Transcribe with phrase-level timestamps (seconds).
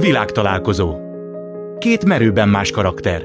[0.00, 0.96] Világtalálkozó.
[1.78, 3.22] Két merőben más karakter.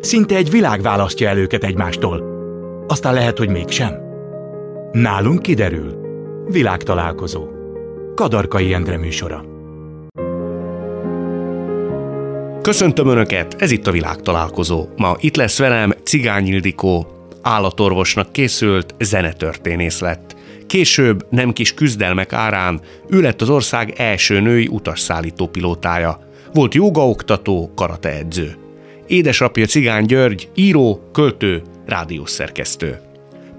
[0.00, 2.22] Szinte egy világ választja el őket egymástól.
[2.88, 3.94] Aztán lehet, hogy mégsem.
[4.92, 6.00] Nálunk kiderül.
[6.46, 7.48] Világtalálkozó.
[8.14, 9.44] Kadarkai Endre műsora.
[12.62, 14.86] Köszöntöm Önöket, ez itt a világtalálkozó.
[14.96, 17.06] Ma itt lesz velem Cigány Ildikó,
[17.42, 20.36] állatorvosnak készült zenetörténész lett.
[20.72, 26.18] Később nem kis küzdelmek árán ő lett az ország első női utasszállító pilótája.
[26.52, 28.56] Volt jogaoktató, karateedző.
[29.06, 33.00] Édesapja Cigány György, író, költő, rádiószerkesztő.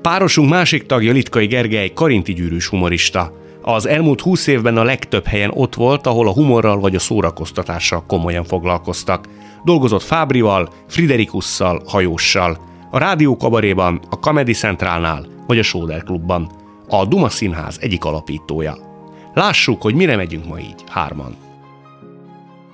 [0.02, 3.34] Párosunk másik tagja Litkai Gergely, karinti gyűrűs humorista.
[3.62, 8.04] Az elmúlt húsz évben a legtöbb helyen ott volt, ahol a humorral vagy a szórakoztatással
[8.08, 9.26] komolyan foglalkoztak.
[9.64, 12.58] Dolgozott Fábrival, Friderikusszal, Hajóssal.
[12.92, 16.62] A rádió kabaréban, a Comedy Centrálnál vagy a Sóder Klubban.
[16.88, 18.78] A Duma Színház egyik alapítója.
[19.34, 21.38] Lássuk, hogy mire megyünk ma így, hárman.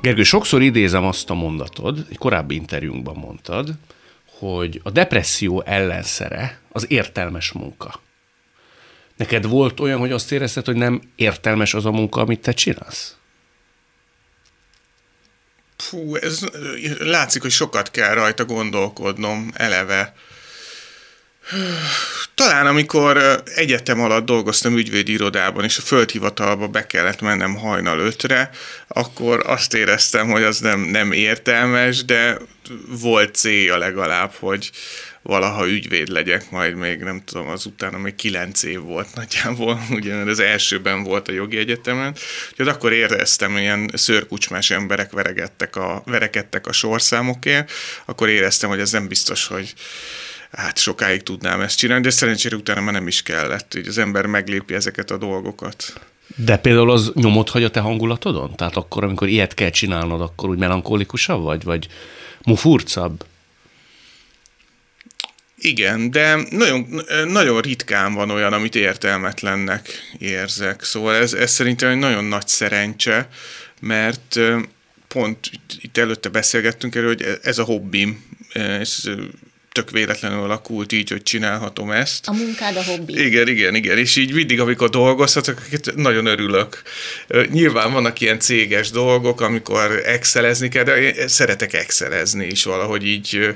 [0.01, 3.73] Gergő, sokszor idézem azt a mondatod, egy korábbi interjúnkban mondtad,
[4.39, 7.99] hogy a depresszió ellenszere az értelmes munka.
[9.15, 13.15] Neked volt olyan, hogy azt érezted, hogy nem értelmes az a munka, amit te csinálsz?
[15.77, 16.45] Fú, ez
[16.99, 20.13] látszik, hogy sokat kell rajta gondolkodnom eleve.
[22.35, 28.49] Talán amikor egyetem alatt dolgoztam ügyvédi irodában, és a földhivatalba be kellett mennem hajnal ötre,
[28.87, 32.37] akkor azt éreztem, hogy az nem, nem értelmes, de
[32.87, 34.71] volt célja legalább, hogy
[35.21, 40.15] valaha ügyvéd legyek, majd még nem tudom, az utána még kilenc év volt nagyjából, ugye
[40.15, 42.15] az elsőben volt a jogi egyetemen,
[42.49, 47.71] úgyhogy akkor éreztem, ilyen szőrkucsmás emberek veregettek a, verekedtek a sorszámokért,
[48.05, 49.73] akkor éreztem, hogy ez nem biztos, hogy
[50.51, 54.25] hát sokáig tudnám ezt csinálni, de szerencsére utána már nem is kellett, hogy az ember
[54.25, 55.93] meglépi ezeket a dolgokat.
[56.35, 58.55] De például az nyomot hagy a te hangulatodon?
[58.55, 61.87] Tehát akkor, amikor ilyet kell csinálnod, akkor úgy melankólikusabb vagy, vagy
[62.43, 63.25] mufurcabb?
[65.61, 70.83] Igen, de nagyon, nagyon ritkán van olyan, amit értelmetlennek érzek.
[70.83, 73.29] Szóval ez, ez szerintem egy nagyon nagy szerencse,
[73.79, 74.39] mert
[75.07, 75.49] pont
[75.79, 79.03] itt előtte beszélgettünk erről, hogy ez a hobbim, ez
[79.71, 82.27] tök véletlenül alakult így, hogy csinálhatom ezt.
[82.27, 83.25] A munkád a hobbi.
[83.25, 85.61] Igen, igen, igen, és így mindig, amikor dolgozhatok,
[85.95, 86.81] nagyon örülök.
[87.51, 93.55] Nyilván vannak ilyen céges dolgok, amikor excelezni kell, de én szeretek excelezni is valahogy így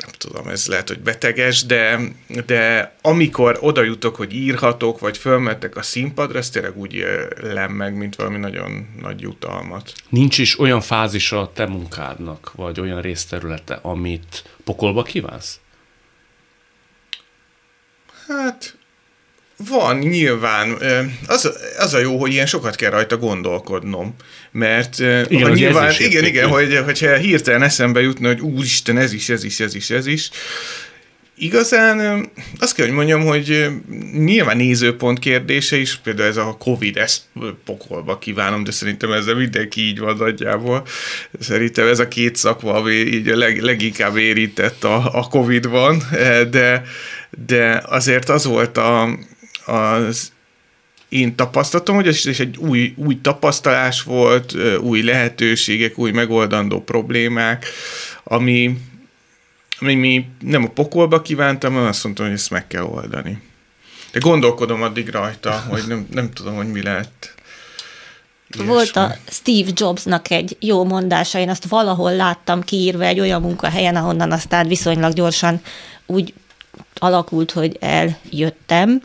[0.00, 2.00] nem tudom, ez lehet, hogy beteges, de,
[2.46, 7.04] de amikor oda jutok, hogy írhatok, vagy fölmettek a színpadra, ez tényleg úgy
[7.40, 9.92] lem meg, mint valami nagyon nagy jutalmat.
[10.08, 15.60] Nincs is olyan fázisa a te munkádnak, vagy olyan részterülete, amit pokolba kívánsz?
[18.26, 18.76] Hát
[19.68, 20.76] van, nyilván.
[21.26, 24.14] Az, az a jó, hogy ilyen sokat kell rajta gondolkodnom,
[24.50, 24.98] mert
[25.28, 29.60] igen, nyilván, igen, igen, hogy, hogyha hirtelen eszembe jutna, hogy úristen, ez is, ez is,
[29.60, 30.30] ez is, ez is,
[31.42, 32.28] Igazán
[32.58, 33.66] azt kell, hogy mondjam, hogy
[34.12, 37.22] nyilván nézőpont kérdése is, például ez a Covid, ezt
[37.64, 40.86] pokolba kívánom, de szerintem ezzel mindenki így van nagyjából.
[41.38, 46.02] Szerintem ez a két szakma, ami így a leg, leginkább érintett a, a Covid-ban,
[46.50, 46.82] de,
[47.46, 49.18] de azért az volt a,
[49.66, 50.32] az
[51.08, 57.66] én tapasztalatom, hogy ez egy új, új tapasztalás volt, új lehetőségek, új megoldandó problémák,
[58.24, 58.78] ami,
[59.80, 63.42] ami mi nem a pokolba kívántam, hanem azt mondtam, hogy ezt meg kell oldani.
[64.12, 67.34] De gondolkodom addig rajta, hogy nem, nem tudom, hogy mi lett.
[68.50, 68.72] Ilyesmi.
[68.72, 73.96] Volt a Steve Jobsnak egy jó mondása, én azt valahol láttam kiírva egy olyan munkahelyen,
[73.96, 75.60] ahonnan aztán viszonylag gyorsan
[76.06, 76.34] úgy
[76.94, 79.02] alakult, hogy eljöttem,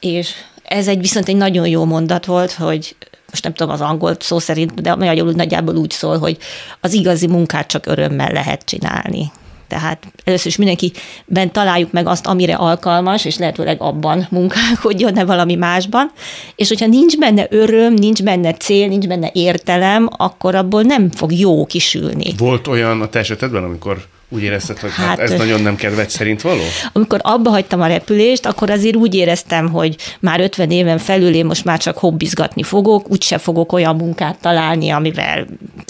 [0.00, 0.32] és
[0.62, 2.96] ez egy viszont egy nagyon jó mondat volt, hogy
[3.30, 6.38] most nem tudom az angol szó szerint, de magyarul nagyjából úgy szól, hogy
[6.80, 9.32] az igazi munkát csak örömmel lehet csinálni.
[9.70, 15.54] Tehát először is mindenkiben találjuk meg azt, amire alkalmas, és lehetőleg abban munkálkodjon, ne valami
[15.54, 16.10] másban.
[16.56, 21.32] És hogyha nincs benne öröm, nincs benne cél, nincs benne értelem, akkor abból nem fog
[21.32, 22.34] jó kisülni.
[22.38, 26.10] Volt olyan a te esetedben, amikor úgy érezted, hogy hát, hát ez nagyon nem kedved
[26.10, 26.62] szerint való?
[26.92, 31.46] Amikor abba hagytam a repülést, akkor azért úgy éreztem, hogy már 50 éven felül én
[31.46, 35.46] most már csak hobbizgatni fogok, úgyse fogok olyan munkát találni, amivel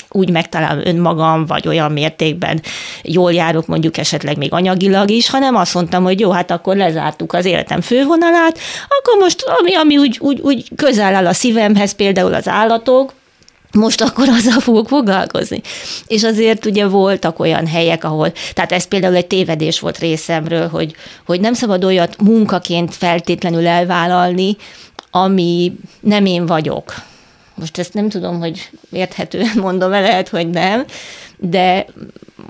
[0.09, 2.63] úgy megtalálom önmagam, vagy olyan mértékben
[3.03, 7.33] jól járok mondjuk esetleg még anyagilag is, hanem azt mondtam, hogy jó, hát akkor lezártuk
[7.33, 8.59] az életem fővonalát,
[8.99, 13.13] akkor most ami, ami úgy, úgy, úgy közel áll a szívemhez, például az állatok,
[13.73, 15.61] most akkor azzal fogok foglalkozni.
[16.07, 20.95] És azért ugye voltak olyan helyek, ahol, tehát ez például egy tévedés volt részemről, hogy,
[21.27, 24.57] hogy nem szabad olyat munkaként feltétlenül elvállalni,
[25.11, 26.95] ami nem én vagyok
[27.61, 30.85] most ezt nem tudom, hogy érthetően mondom lehet, hogy nem,
[31.41, 31.87] de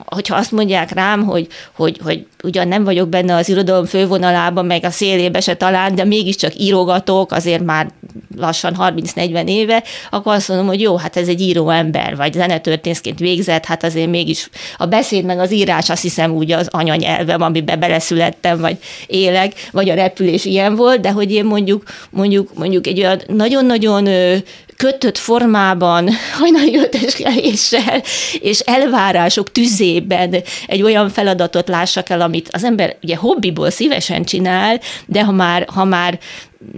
[0.04, 4.84] hogyha azt mondják rám, hogy, hogy, hogy ugyan nem vagyok benne az irodalom fővonalában, meg
[4.84, 7.90] a szélébe se talán, de mégiscsak írogatok, azért már
[8.36, 13.18] lassan 30-40 éve, akkor azt mondom, hogy jó, hát ez egy író ember, vagy zenetörténszként
[13.18, 17.80] végzett, hát azért mégis a beszéd meg az írás azt hiszem úgy az anyanyelvem, amiben
[17.80, 18.76] beleszülettem, vagy
[19.06, 24.08] élek, vagy a repülés ilyen volt, de hogy én mondjuk, mondjuk, mondjuk egy olyan nagyon-nagyon
[24.80, 26.08] kötött formában,
[26.38, 28.02] hajnali öltözkeléssel
[28.40, 30.34] és elvárások tüzében
[30.66, 35.66] egy olyan feladatot lássak el, amit az ember ugye hobbiból szívesen csinál, de ha már,
[35.68, 36.18] ha már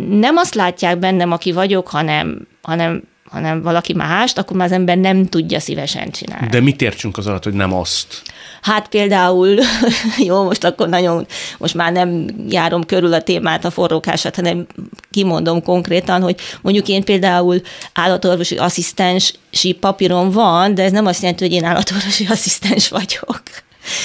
[0.08, 3.02] nem azt látják bennem, aki vagyok, hanem, hanem
[3.32, 6.46] hanem valaki mást, akkor már az ember nem tudja szívesen csinálni.
[6.46, 8.22] De mit értsünk az alatt, hogy nem azt?
[8.62, 9.58] Hát például,
[10.28, 11.26] jó, most akkor nagyon,
[11.58, 14.66] most már nem járom körül a témát, a forrókását, hanem
[15.10, 17.60] kimondom konkrétan, hogy mondjuk én például
[17.92, 23.42] állatorvosi asszisztensi papírom van, de ez nem azt jelenti, hogy én állatorvosi asszisztens vagyok.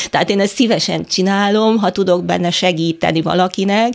[0.09, 3.93] Tehát én ezt szívesen csinálom, ha tudok benne segíteni valakinek,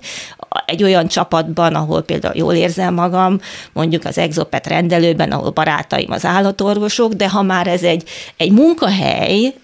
[0.67, 3.41] egy olyan csapatban, ahol például jól érzem magam,
[3.73, 9.55] mondjuk az Exopet rendelőben, ahol barátaim az állatorvosok, de ha már ez egy, egy munkahely,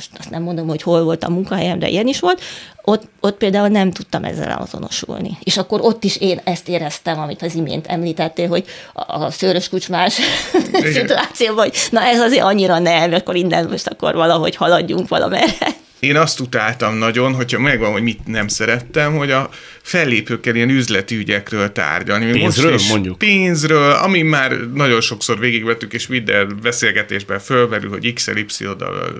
[0.00, 2.42] most azt nem mondom, hogy hol volt a munkahelyem, de ilyen is volt,
[2.84, 5.38] ott, ott például nem tudtam ezzel azonosulni.
[5.40, 8.64] És akkor ott is én ezt éreztem, amit az imént említettél, hogy
[8.94, 10.18] a, a szőrös kucsmás
[10.94, 15.68] szituációban, hogy na ez azért annyira nem, akkor innen most akkor valahogy haladjunk valamerre
[16.00, 19.50] én azt utáltam nagyon, hogyha megvan, hogy mit nem szerettem, hogy a
[19.82, 22.30] fellépőkkel ilyen üzleti ügyekről tárgyalni.
[22.30, 23.18] Pénzről most mondjuk?
[23.18, 28.66] Pénzről, ami már nagyon sokszor végigvettük, és minden beszélgetésben fölverül, hogy x y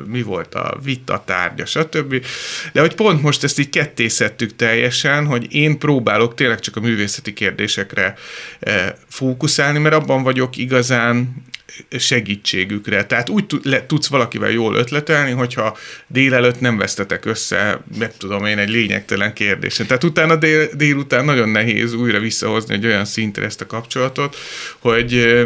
[0.07, 2.25] mi volt a vita tárgya, stb.
[2.73, 7.33] De hogy pont most ezt így kettészettük teljesen, hogy én próbálok tényleg csak a művészeti
[7.33, 8.15] kérdésekre
[8.61, 11.45] eh, fókuszálni, mert abban vagyok igazán
[11.99, 13.05] segítségükre.
[13.05, 13.45] Tehát úgy
[13.87, 15.77] tudsz valakivel jól ötletelni, hogyha
[16.07, 19.87] délelőtt nem vesztetek össze, nem tudom én, egy lényegtelen kérdésen.
[19.87, 24.37] Tehát utána dél, délután nagyon nehéz újra visszahozni egy olyan szintre ezt a kapcsolatot,
[24.79, 25.37] hogy,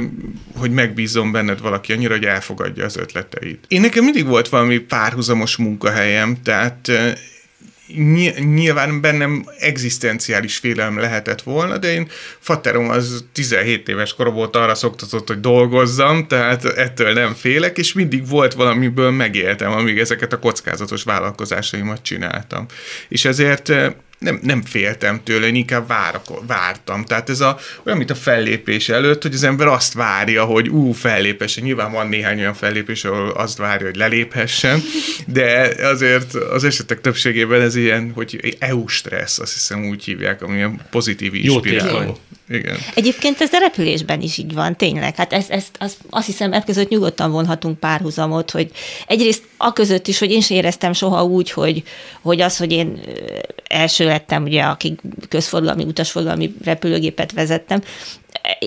[0.56, 3.65] hogy megbízom benned valaki annyira, hogy elfogadja az ötleteit.
[3.69, 6.91] Én nekem mindig volt valami párhuzamos munkahelyem, tehát
[8.55, 12.08] nyilván bennem egzisztenciális félelem lehetett volna, de én
[12.38, 17.93] faterom az 17 éves korom volt arra szoktatott, hogy dolgozzam, tehát ettől nem félek, és
[17.93, 22.67] mindig volt valamiből megéltem, amíg ezeket a kockázatos vállalkozásaimat csináltam.
[23.08, 23.73] És ezért
[24.19, 27.05] nem, nem féltem tőle, én inkább várak, vártam.
[27.05, 30.93] Tehát ez a, olyan, mint a fellépés előtt, hogy az ember azt várja, hogy ú,
[30.93, 31.61] fellépesse.
[31.61, 34.82] Nyilván van néhány olyan fellépés, ahol azt várja, hogy leléphessen,
[35.26, 40.56] de azért az esetek többségében ez ilyen, hogy EU stressz, azt hiszem úgy hívják, ami
[40.56, 42.19] ilyen pozitív inspiráló.
[42.49, 42.76] Igen.
[42.94, 45.17] Egyébként ez a repülésben is így van, tényleg.
[45.17, 48.70] Hát ezt, ezt azt, azt hiszem, e között nyugodtan vonhatunk párhuzamot, hogy
[49.06, 51.82] egyrészt a között is, hogy én sem éreztem soha úgy, hogy,
[52.23, 53.00] hogy az, hogy én
[53.69, 54.96] első lettem, ugye, aki
[55.29, 57.82] közforgalmi, utasforgalmi repülőgépet vezettem,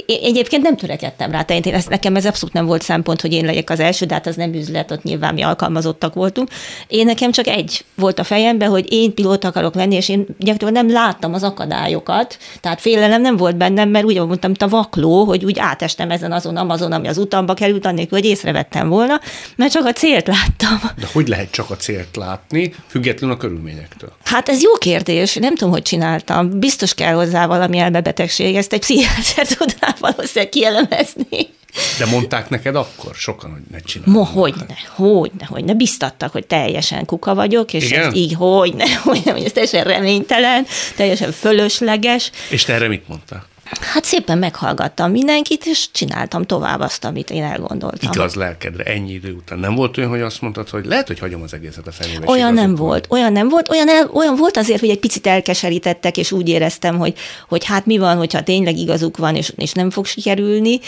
[0.05, 3.45] egyébként nem törekedtem rá, tehát én ezt, nekem ez abszolút nem volt szempont, hogy én
[3.45, 6.49] legyek az első, de hát az nem üzlet, ott nyilván mi alkalmazottak voltunk.
[6.87, 10.73] Én nekem csak egy volt a fejemben, hogy én pilóta akarok lenni, és én gyakorlatilag
[10.73, 15.23] nem láttam az akadályokat, tehát félelem nem volt bennem, mert úgy mondtam, mint a vakló,
[15.23, 19.19] hogy úgy átestem ezen azon Amazon, ami az utamba került, annélkül, hogy észrevettem volna,
[19.55, 20.91] mert csak a célt láttam.
[20.99, 24.11] De hogy lehet csak a célt látni, függetlenül a körülményektől?
[24.23, 26.59] Hát ez jó kérdés, nem tudom, hogy csináltam.
[26.59, 31.55] Biztos kell hozzá valami elmebetegség, ezt egy pszichiáter tudná valószínűleg kielemezni.
[31.97, 34.11] De mondták neked akkor sokan, hogy ne csinálj.
[34.11, 35.73] Mo, hogyne, hogyne, hogyne.
[35.73, 38.13] Biztattak, hogy teljesen kuka vagyok, és Igen?
[38.13, 42.31] így hogyne, hogyne, hogy ez teljesen reménytelen, teljesen fölösleges.
[42.49, 43.45] És te erre mit mondtál?
[43.79, 48.11] Hát szépen meghallgattam mindenkit, és csináltam tovább azt, amit én elgondoltam.
[48.13, 49.59] Igaz lelkedre, ennyi idő után.
[49.59, 52.25] Nem volt olyan, hogy azt mondtad, hogy lehet, hogy hagyom az egészet a fenébe.
[52.27, 55.27] Olyan nem volt, volt, olyan nem volt, olyan, el, olyan volt azért, hogy egy picit
[55.27, 57.13] elkeserítettek, és úgy éreztem, hogy,
[57.47, 60.79] hogy hát mi van, hogyha tényleg igazuk van, és, és nem fog sikerülni,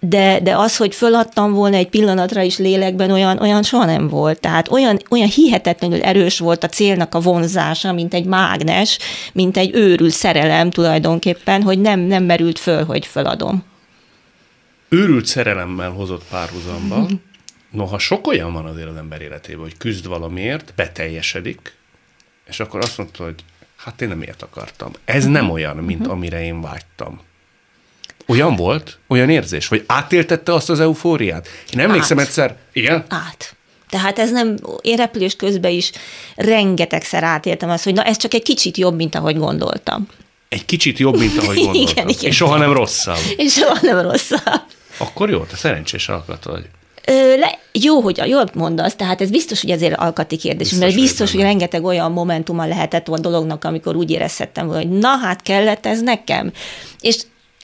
[0.00, 4.40] de, de az, hogy föladtam volna egy pillanatra is lélekben, olyan, olyan soha nem volt.
[4.40, 8.98] Tehát olyan, olyan hihetetlenül erős volt a célnak a vonzása, mint egy mágnes,
[9.32, 13.64] mint egy őrült szerelem tulajdonképpen, hogy nem, nem merült föl, hogy föladom.
[14.88, 16.98] Őrült szerelemmel hozott párhuzamba.
[16.98, 17.14] Mm-hmm.
[17.70, 21.76] Noha sok olyan van azért az ember életében, hogy küzd valamiért, beteljesedik,
[22.46, 23.44] és akkor azt mondta, hogy
[23.76, 24.92] hát én nem ilyet akartam.
[25.04, 25.32] Ez mm-hmm.
[25.32, 26.10] nem olyan, mint mm-hmm.
[26.10, 27.20] amire én vágytam.
[28.26, 28.98] Olyan volt?
[29.06, 29.68] Olyan érzés?
[29.68, 31.48] Vagy átéltette azt az eufóriát?
[31.72, 32.26] Én emlékszem Át.
[32.26, 33.04] egyszer, igen?
[33.08, 33.56] Át.
[33.88, 35.92] Tehát ez nem, én repülés közben is
[36.34, 40.08] rengetegszer átéltem azt, hogy na ez csak egy kicsit jobb, mint ahogy gondoltam.
[40.48, 41.74] Egy kicsit jobb, mint ahogy gondoltam.
[41.74, 42.30] igen, igen.
[42.30, 43.18] És soha nem rosszabb.
[43.36, 44.62] És soha nem rosszabb.
[44.98, 46.64] Akkor jó, te szerencsés alkat vagy.
[47.06, 50.94] Ö, le, jó, hogy jól mondasz, tehát ez biztos, hogy ezért alkati kérdés, biztos, mert
[50.94, 55.86] biztos, hogy rengeteg olyan momentuma lehetett a dolognak, amikor úgy érezhettem, hogy na hát kellett
[55.86, 56.52] ez nekem.
[57.00, 57.16] És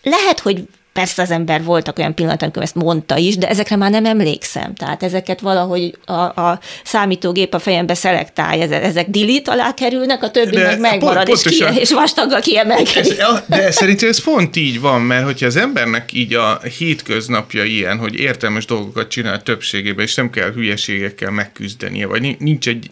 [0.02, 3.90] lehet, hogy Persze az ember voltak olyan pillanatok, amikor ezt mondta is, de ezekre már
[3.90, 4.74] nem emlékszem.
[4.74, 10.56] Tehát ezeket valahogy a, a számítógép a fejembe szelektálja, ezek delete alá kerülnek, a többi
[10.56, 13.18] de meg megmarad, pont, és, ki, és vastaggal kiemelkedik.
[13.18, 17.98] Ez, de szerintem ez pont így van, mert hogyha az embernek így a hétköznapja ilyen,
[17.98, 22.90] hogy értelmes dolgokat csinál többségében, és nem kell hülyeségekkel megküzdenie, vagy nincs egy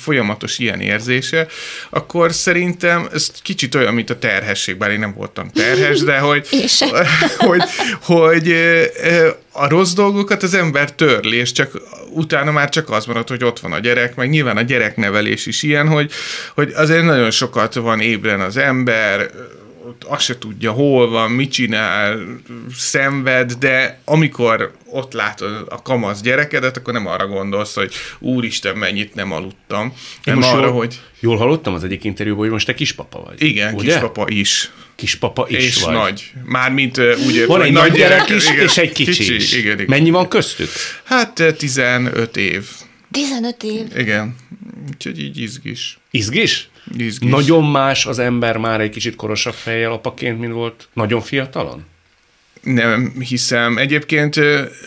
[0.00, 1.46] folyamatos ilyen érzése,
[1.90, 6.46] akkor szerintem ez kicsit olyan, mint a terhesség, bár én nem voltam terhes, de hogy,
[7.36, 7.62] hogy,
[8.02, 8.54] hogy
[9.52, 13.60] a rossz dolgokat az ember törli, és csak utána már csak az marad, hogy ott
[13.60, 16.10] van a gyerek, meg nyilván a gyereknevelés is ilyen, hogy,
[16.54, 19.30] hogy azért nagyon sokat van ébren az ember,
[20.04, 22.18] azt se tudja, hol van, mit csinál,
[22.76, 29.14] szenved, de amikor ott látod a kamasz gyerekedet, akkor nem arra gondolsz, hogy úristen, mennyit
[29.14, 29.92] nem aludtam.
[30.24, 31.00] Én nem arra, jól, hogy...
[31.20, 33.42] Jól hallottam az egyik interjúban, hogy most te kispapa vagy.
[33.42, 33.92] Igen, ugye?
[33.92, 34.70] kispapa is.
[34.94, 35.94] Kispapa is és vagy.
[35.94, 36.32] nagy.
[36.44, 39.52] Mármint úgy Van egy nagy gyerek, gyerek is, igen, és egy kicsi, kicsi is.
[39.52, 39.86] Igen, igen.
[39.88, 40.68] Mennyi van köztük?
[41.04, 42.64] Hát 15 év.
[43.10, 43.86] 15 év?
[43.96, 44.36] Igen.
[44.88, 45.98] Úgyhogy így izgis.
[46.10, 46.68] Izgis?
[46.96, 47.30] Izgis.
[47.30, 51.84] Nagyon más az ember már egy kicsit korosabb fejjel apaként, mint volt nagyon fiatalon?
[52.62, 53.78] Nem hiszem.
[53.78, 54.40] Egyébként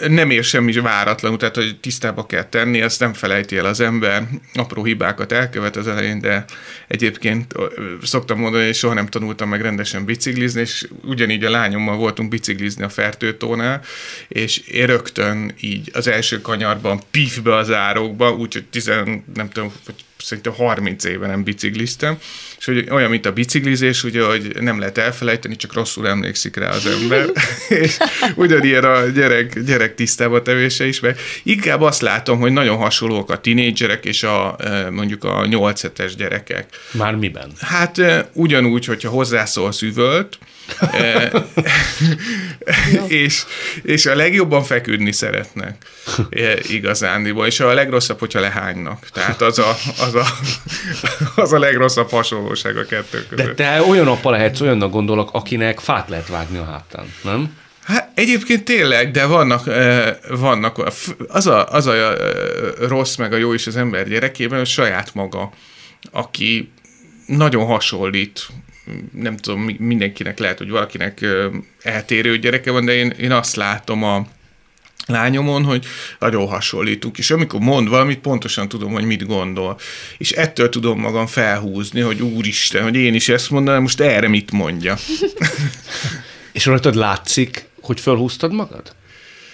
[0.07, 4.27] nem ér semmi váratlanul, tehát hogy tisztába kell tenni, ezt nem felejti el az ember.
[4.53, 6.45] Apró hibákat elkövet az elején, de
[6.87, 7.53] egyébként
[8.01, 12.83] szoktam mondani, hogy soha nem tanultam meg rendesen biciklizni, és ugyanígy a lányommal voltunk biciklizni
[12.83, 13.81] a Fertőtónál,
[14.27, 19.95] és én rögtön így az első kanyarban pifbe az árokba, úgyhogy tizen, nem tudom, hogy
[20.23, 22.17] szerintem 30 éve nem bicikliztem,
[22.59, 26.69] és hogy olyan, mint a biciklizés, ugye, hogy nem lehet elfelejteni, csak rosszul emlékszik rá
[26.69, 27.29] az ember,
[27.83, 27.97] és
[28.35, 33.39] ugyanilyen a gyerek, gyerek tisztába tevése is, mert inkább azt látom, hogy nagyon hasonlók a
[33.39, 36.65] tinédzserek és a e, mondjuk a 8 hetes gyerekek.
[36.91, 37.51] Már miben?
[37.59, 40.37] Hát e, ugyanúgy, hogyha hozzászólsz üvölt,
[43.07, 43.43] és,
[43.83, 45.85] és a legjobban feküdni szeretnek
[46.69, 49.07] igazándiból, és a legrosszabb, hogyha lehánynak.
[49.13, 50.25] Tehát az a, az a,
[51.35, 53.45] az a legrosszabb hasonlóság a kettő között.
[53.45, 57.57] De te olyan apa lehetsz, olyannak gondolok, akinek fát lehet vágni a hátán, nem?
[57.83, 59.63] Hát egyébként tényleg, de vannak,
[60.29, 60.91] vannak
[61.27, 62.15] az a, az a
[62.87, 65.51] rossz meg a jó is az ember gyerekében, hogy saját maga,
[66.11, 66.71] aki
[67.25, 68.47] nagyon hasonlít
[69.13, 71.25] nem tudom, mindenkinek lehet, hogy valakinek
[71.81, 74.27] eltérő gyereke van, de én, én azt látom a,
[75.09, 75.85] lányomon, hogy
[76.19, 79.79] nagyon hasonlítunk, és amikor mond valamit, pontosan tudom, hogy mit gondol.
[80.17, 84.51] És ettől tudom magam felhúzni, hogy úristen, hogy én is ezt mondanám, most erre mit
[84.51, 84.97] mondja.
[86.51, 88.95] és rajtad látszik, hogy felhúztad magad?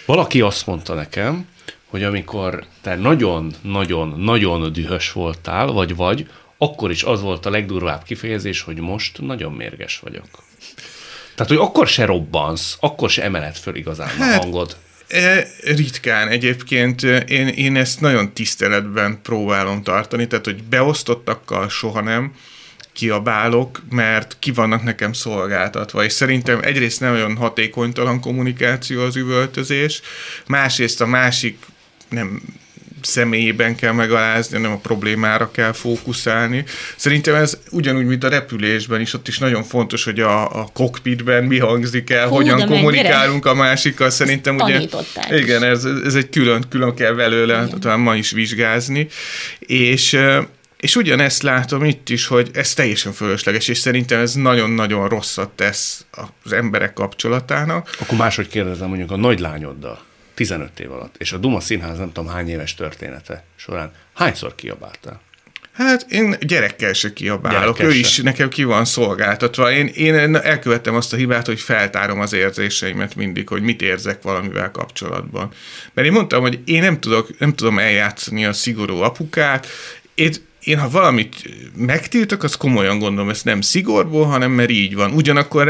[0.06, 1.46] Valaki azt mondta nekem,
[1.86, 6.26] hogy amikor te nagyon-nagyon-nagyon dühös voltál, vagy vagy,
[6.58, 10.28] akkor is az volt a legdurvább kifejezés, hogy most nagyon mérges vagyok.
[11.34, 14.76] Tehát, hogy akkor se robbansz, akkor se emeled föl igazán hát, a hangod.
[15.08, 22.32] E, ritkán egyébként én, én ezt nagyon tiszteletben próbálom tartani, tehát hogy beosztottakkal soha nem
[22.92, 30.00] kiabálok, mert ki vannak nekem szolgáltatva, és szerintem egyrészt nem olyan hatékonytalan kommunikáció az üvöltözés,
[30.46, 31.58] másrészt a másik
[32.08, 32.42] nem
[33.02, 36.64] személyében kell megalázni, nem a problémára kell fókuszálni.
[36.96, 41.44] Szerintem ez ugyanúgy, mint a repülésben is, ott is nagyon fontos, hogy a, a cockpitben
[41.44, 43.62] mi hangzik el, Hú, hogyan kommunikálunk mennyire?
[43.62, 44.10] a másikkal.
[44.10, 44.80] Szerintem ugye,
[45.30, 47.80] igen, ez, ez egy külön, külön kell belőle, igen.
[47.80, 49.08] talán ma is vizsgázni.
[49.58, 50.18] És
[50.76, 56.04] és ugyanezt látom itt is, hogy ez teljesen fölösleges, és szerintem ez nagyon-nagyon rosszat tesz
[56.42, 57.96] az emberek kapcsolatának.
[57.98, 60.04] Akkor máshogy kérdezem mondjuk a nagylányoddal.
[60.36, 65.20] 15 év alatt, és a Duma Színház nem tudom hány éves története során, hányszor kiabáltál?
[65.72, 68.22] Hát én gyerekkel se kiabálok, gyerekkel ő is se.
[68.22, 69.72] nekem ki van szolgáltatva.
[69.72, 74.70] Én, én elkövettem azt a hibát, hogy feltárom az érzéseimet mindig, hogy mit érzek valamivel
[74.70, 75.50] kapcsolatban.
[75.94, 79.66] Mert én mondtam, hogy én nem, tudok, nem tudom eljátszani a szigorú apukát,
[80.14, 80.32] én
[80.66, 81.36] én ha valamit
[81.76, 85.12] megtiltok, az komolyan gondolom, ezt nem szigorból, hanem mert így van.
[85.12, 85.64] Ugyanakkor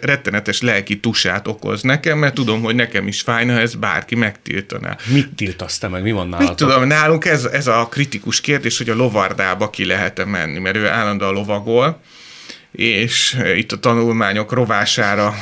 [0.00, 4.96] rettenetes lelki tusát okoz nekem, mert tudom, hogy nekem is fájna, ha ezt bárki megtiltaná.
[5.12, 6.02] Mit tiltasz te meg?
[6.02, 6.46] Mi van nálad?
[6.46, 10.76] Mit tudom, nálunk ez, ez a kritikus kérdés, hogy a lovardába ki lehet-e menni, mert
[10.76, 12.00] ő állandóan lovagol,
[12.72, 15.34] és itt a tanulmányok rovására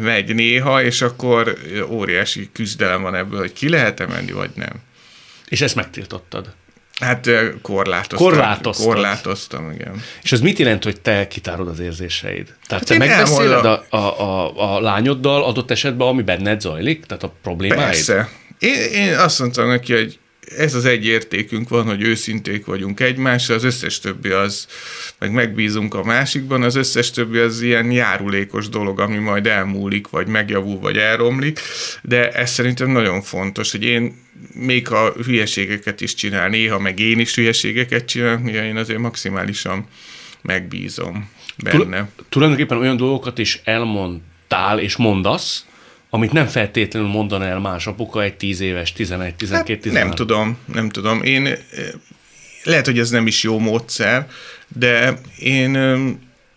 [0.00, 1.58] megy néha, és akkor
[1.88, 4.72] óriási küzdelem van ebből, hogy ki lehet-e menni, vagy nem.
[5.48, 6.54] És ezt megtiltottad?
[7.00, 7.30] Hát
[7.62, 8.28] korlátoztam.
[8.28, 8.86] Korlátoztam.
[8.86, 10.02] Korlátoztam, igen.
[10.22, 12.44] És ez mit jelent, hogy te kitárod az érzéseid?
[12.66, 17.06] Tehát hát te megbeszéled a, a, a, a lányoddal adott esetben, ami benned zajlik?
[17.06, 17.82] Tehát a problémáid?
[17.82, 18.28] Persze.
[18.58, 20.18] Én, én azt mondtam neki, hogy
[20.56, 24.66] ez az egy értékünk van, hogy őszinték vagyunk egymással, az összes többi az,
[25.18, 30.26] meg megbízunk a másikban, az összes többi az ilyen járulékos dolog, ami majd elmúlik, vagy
[30.26, 31.60] megjavul, vagy elromlik,
[32.02, 37.18] de ez szerintem nagyon fontos, hogy én még ha hülyeségeket is csinál, néha meg én
[37.18, 39.86] is hülyeségeket csinálok, néha én azért maximálisan
[40.42, 42.08] megbízom benne.
[42.28, 45.66] Tulajdonképpen olyan dolgokat is elmondtál és mondasz,
[46.10, 50.08] amit nem feltétlenül mondaná el más apuka egy 10 éves, 11, 12, hát 13.
[50.08, 51.22] Nem tudom, nem tudom.
[51.22, 51.56] Én eh,
[52.62, 54.26] lehet, hogy ez nem is jó módszer,
[54.68, 55.76] de én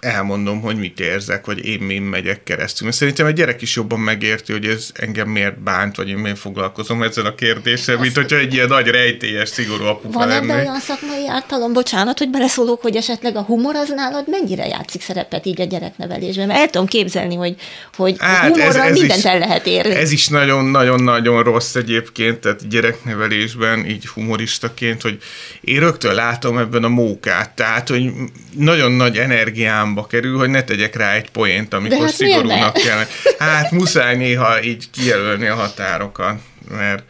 [0.02, 2.86] elmondom, hogy mit érzek, vagy én mi megyek keresztül.
[2.86, 6.38] Mert szerintem egy gyerek is jobban megérti, hogy ez engem miért bánt, vagy én miért
[6.38, 10.80] foglalkozom ezzel a kérdéssel, mint hogyha egy ilyen nagy rejtélyes, szigorú apuka Van ebben olyan
[10.80, 15.62] szakmai ártalom, bocsánat, hogy beleszólok, hogy esetleg a humor az nálad mennyire játszik szerepet így
[15.62, 16.48] a gyereknevelésben?
[16.48, 17.56] Mert el tudom képzelni, hogy,
[17.96, 19.96] hogy hát humorral ez, ez mindent is, el lehet érni.
[19.96, 25.18] Ez is nagyon-nagyon-nagyon rossz egyébként, tehát gyereknevelésben, így humoristaként, hogy
[25.62, 28.12] én rögtön látom ebben a mókát, tehát, hogy
[28.56, 33.06] nagyon nagy energiám számba kerül, hogy ne tegyek rá egy poént, amikor hát szigorúnak kell.
[33.40, 37.04] Hát muszáj néha így kijelölni a határokat, mert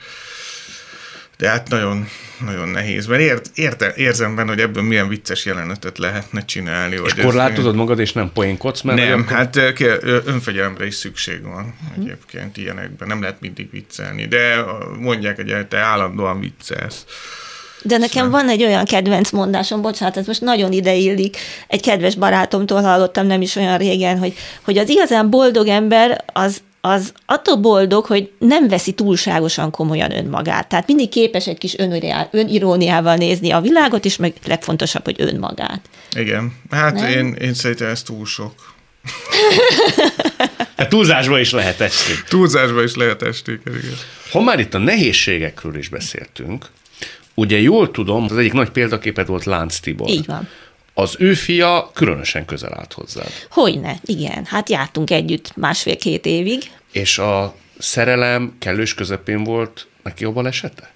[1.37, 2.07] de hát nagyon,
[2.45, 6.99] nagyon nehéz, mert ért, érte, érzem benne, hogy ebből milyen vicces jelenetet lehetne csinálni.
[7.05, 8.81] És korlátozod magad, és nem poénkodsz?
[8.81, 9.35] Mert nem, akkor...
[9.35, 9.55] hát
[10.25, 13.07] önfegyelemre is szükség van egyébként ilyenekben.
[13.07, 14.65] Nem lehet mindig viccelni, de
[14.99, 17.05] mondják, hogy te állandóan viccelsz.
[17.83, 21.37] De nekem van egy olyan kedvenc mondásom, bocsánat, ez most nagyon ideillik.
[21.67, 26.61] Egy kedves barátomtól hallottam nem is olyan régen, hogy, hogy az igazán boldog ember az,
[26.81, 30.67] az attól boldog, hogy nem veszi túlságosan komolyan önmagát.
[30.67, 31.75] Tehát mindig képes egy kis
[32.31, 35.81] öniróniával nézni a világot, és meg legfontosabb, hogy önmagát.
[36.15, 36.53] Igen.
[36.69, 38.53] Hát én, én szerintem ez túl sok.
[40.81, 42.13] Hát túlzásba is lehet esni.
[42.27, 43.97] Túlzásba is lehet esni, igen.
[44.31, 46.65] Ha már itt a nehézségekről is beszéltünk,
[47.41, 50.09] Ugye jól tudom, az egyik nagy példaképet volt Lánc Tibor.
[50.09, 50.47] Így van.
[50.93, 53.31] Az ő fia különösen közel állt hozzád.
[53.49, 54.45] Hogyne, igen.
[54.45, 56.71] Hát jártunk együtt másfél-két évig.
[56.91, 60.91] És a szerelem kellős közepén volt neki a balesete?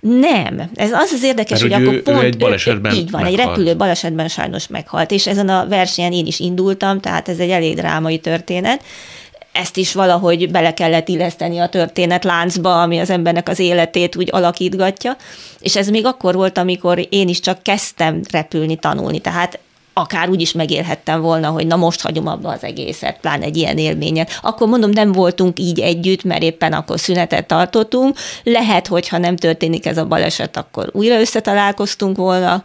[0.00, 0.70] Nem.
[0.74, 2.22] Ez az az érdekes, Mert hogy, hogy ő, akkor pont...
[2.22, 3.40] Ő egy balesetben Így van, meghalt.
[3.40, 7.50] egy repülő balesetben sajnos meghalt, és ezen a versenyen én is indultam, tehát ez egy
[7.50, 8.82] elég drámai történet
[9.52, 14.28] ezt is valahogy bele kellett illeszteni a történet láncba, ami az embernek az életét úgy
[14.32, 15.16] alakítgatja.
[15.60, 19.18] És ez még akkor volt, amikor én is csak kezdtem repülni, tanulni.
[19.18, 19.58] Tehát
[19.92, 23.78] akár úgy is megélhettem volna, hogy na most hagyom abba az egészet, pláne egy ilyen
[23.78, 24.38] élményet.
[24.42, 28.16] Akkor mondom, nem voltunk így együtt, mert éppen akkor szünetet tartottunk.
[28.42, 32.62] Lehet, hogyha nem történik ez a baleset, akkor újra összetalálkoztunk volna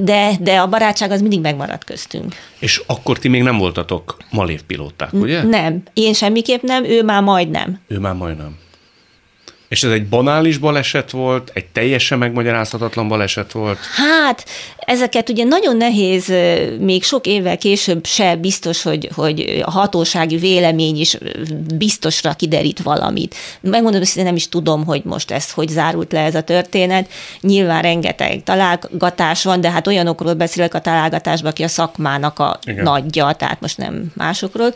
[0.00, 2.34] de, de a barátság az mindig megmaradt köztünk.
[2.58, 5.42] És akkor ti még nem voltatok malévpilóták, ugye?
[5.42, 7.80] Nem, én semmiképp nem, ő már majdnem.
[7.86, 8.56] Ő már majdnem.
[9.74, 13.78] És ez egy banális baleset volt, egy teljesen megmagyarázhatatlan baleset volt?
[13.96, 14.44] Hát,
[14.78, 16.32] ezeket ugye nagyon nehéz,
[16.80, 21.18] még sok évvel később se biztos, hogy, hogy a hatósági vélemény is
[21.74, 23.34] biztosra kiderít valamit.
[23.60, 27.10] Megmondom, hogy nem is tudom, hogy most ez hogy zárult le ez a történet.
[27.40, 32.82] Nyilván rengeteg találgatás van, de hát olyanokról beszélek a találgatásban, aki a szakmának a Igen.
[32.82, 34.74] nagyja, tehát most nem másokról.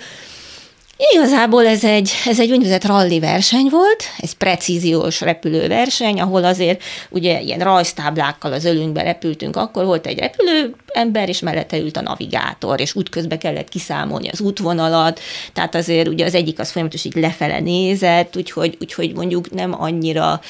[1.12, 7.40] Igazából ez egy, ez egy úgynevezett rally verseny volt, egy precíziós repülőverseny, ahol azért ugye
[7.40, 12.80] ilyen rajztáblákkal az ölünkbe repültünk, akkor volt egy repülő ember, és mellette ült a navigátor,
[12.80, 15.20] és útközben kellett kiszámolni az útvonalat,
[15.52, 20.40] tehát azért ugye az egyik az folyamatosan így lefele nézett, úgyhogy, úgyhogy mondjuk nem annyira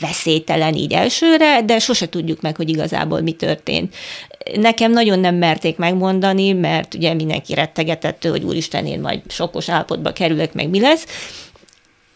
[0.00, 3.94] veszélytelen így elsőre, de sose tudjuk meg, hogy igazából mi történt.
[4.54, 10.12] Nekem nagyon nem merték megmondani, mert ugye mindenki rettegetett, hogy úristen, én majd sokos állapotba
[10.12, 11.06] kerülök, meg mi lesz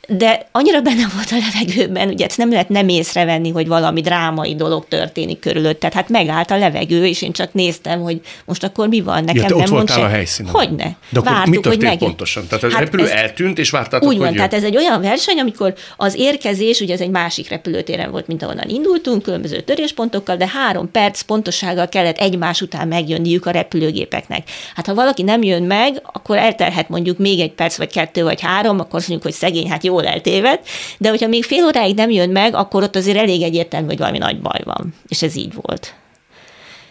[0.09, 4.55] de annyira benne volt a levegőben, ugye ezt nem lehet nem észrevenni, hogy valami drámai
[4.55, 5.81] dolog történik körülött.
[5.81, 9.43] Tehát hát megállt a levegő, és én csak néztem, hogy most akkor mi van nekem.
[9.43, 10.53] Ja, nem ott voltál a helyszínen.
[10.53, 10.97] Hogyne.
[11.09, 12.47] De akkor Vártuk, mi történt hogy pontosan?
[12.47, 15.39] Tehát az hát repülő ez, eltűnt, és vártátok, Úgy van, tehát ez egy olyan verseny,
[15.39, 20.49] amikor az érkezés, ugye ez egy másik repülőtéren volt, mint ahonnan indultunk, különböző töréspontokkal, de
[20.49, 24.49] három perc pontossággal kellett egymás után megjönniük a repülőgépeknek.
[24.75, 28.41] Hát ha valaki nem jön meg, akkor eltelhet mondjuk még egy perc, vagy kettő, vagy
[28.41, 30.61] három, akkor azt mondjuk, hogy szegény, hát jó jól eltéved,
[30.99, 34.19] de hogyha még fél óráig nem jön meg, akkor ott azért elég egyértelmű, hogy valami
[34.19, 34.95] nagy baj van.
[35.09, 35.95] És ez így volt.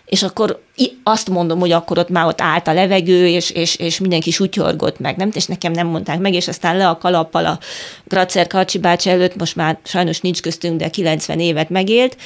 [0.05, 0.63] És akkor
[1.03, 4.99] azt mondom, hogy akkor ott már ott állt a levegő, és, és, és mindenki sutyorgott
[4.99, 5.29] meg, nem?
[5.33, 7.59] És nekem nem mondták meg, és aztán le a kalappal a
[8.03, 12.17] Gracer Karcsi bácsi előtt, most már sajnos nincs köztünk, de 90 évet megélt,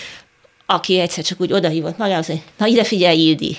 [0.65, 3.57] aki egyszer csak úgy odahívott magához, hogy na ide figyelj, Ildi,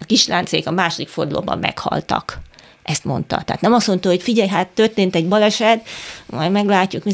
[0.00, 2.38] a kisláncék a második fordulóban meghaltak.
[2.86, 3.42] Ezt mondta.
[3.44, 5.88] Tehát nem azt mondta, hogy figyelj, hát történt egy baleset,
[6.26, 7.04] majd meglátjuk.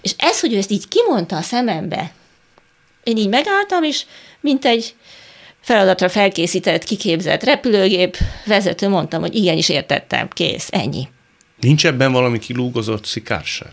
[0.00, 2.12] És ez, hogy ő ezt így kimondta a szemembe,
[3.02, 4.04] én így megálltam, és
[4.40, 4.94] mint egy
[5.60, 11.08] feladatra felkészített, kiképzett repülőgép vezető mondtam, hogy igenis értettem, kész, ennyi.
[11.60, 13.72] Nincs ebben valami kilúgozott szikárság?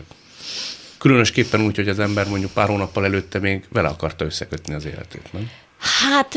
[0.98, 5.32] Különösképpen úgy, hogy az ember mondjuk pár hónappal előtte még vele akarta összekötni az életét,
[5.32, 5.50] nem?
[5.84, 6.34] Hát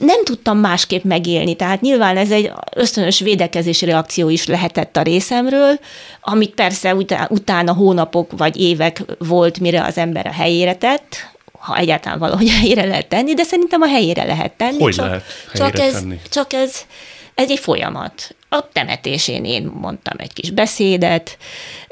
[0.00, 5.78] nem tudtam másképp megélni, tehát nyilván ez egy ösztönös védekezési reakció is lehetett a részemről,
[6.20, 6.94] amit persze
[7.28, 12.84] utána hónapok vagy évek volt, mire az ember a helyére tett, ha egyáltalán valahogy helyére
[12.84, 14.82] lehet tenni, de szerintem a helyére lehet tenni.
[14.82, 16.20] Hogy csak, lehet helyére csak ez, tenni?
[16.30, 16.76] Csak ez,
[17.34, 21.36] ez egy folyamat a temetésén én mondtam egy kis beszédet,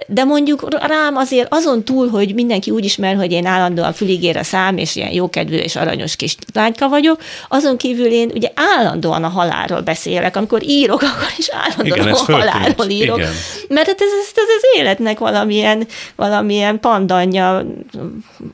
[0.06, 4.42] de mondjuk rám azért azon túl, hogy mindenki úgy ismer, hogy én állandóan füligér a
[4.42, 9.28] szám, és ilyen jókedvű és aranyos kis lányka vagyok, azon kívül én ugye állandóan a
[9.28, 13.18] halálról beszélek, amikor írok, akkor is állandóan Igen, a halálról írok.
[13.18, 13.32] Igen.
[13.68, 17.62] Mert hát ez, ez, ez az életnek valamilyen, valamilyen pandanya,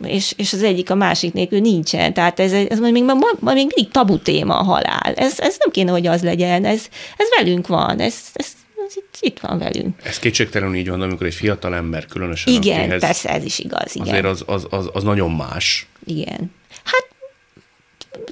[0.05, 2.15] és, és az egyik a másik nélkül nincsen.
[2.15, 5.13] Tehát ez, ez még, még, még mindig tabu téma a halál.
[5.15, 6.83] Ez, ez nem kéne, hogy az legyen, ez,
[7.17, 8.47] ez velünk van van, ez, ez,
[8.89, 10.03] ez itt, itt van velünk.
[10.03, 12.53] Ez kétségtelenül így van, amikor egy fiatal ember különösen.
[12.53, 13.95] Igen, akihez, persze ez is igaz.
[13.95, 14.07] Igen.
[14.07, 15.87] Azért az, az, az, az nagyon más.
[16.05, 16.55] Igen.
[16.85, 17.07] Hát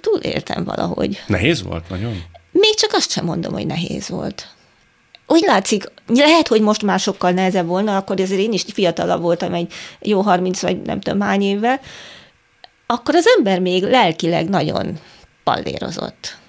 [0.01, 1.23] túl értem valahogy.
[1.27, 2.23] Nehéz volt nagyon?
[2.53, 4.49] Még csak azt sem mondom, hogy nehéz volt.
[5.27, 9.55] Úgy látszik, lehet, hogy most már sokkal nehezebb volna, akkor ezért én is fiatalabb voltam
[9.55, 11.81] egy jó 30 vagy nem tudom hány évvel,
[12.87, 14.99] akkor az ember még lelkileg nagyon
[15.45, 16.40] pallérozott.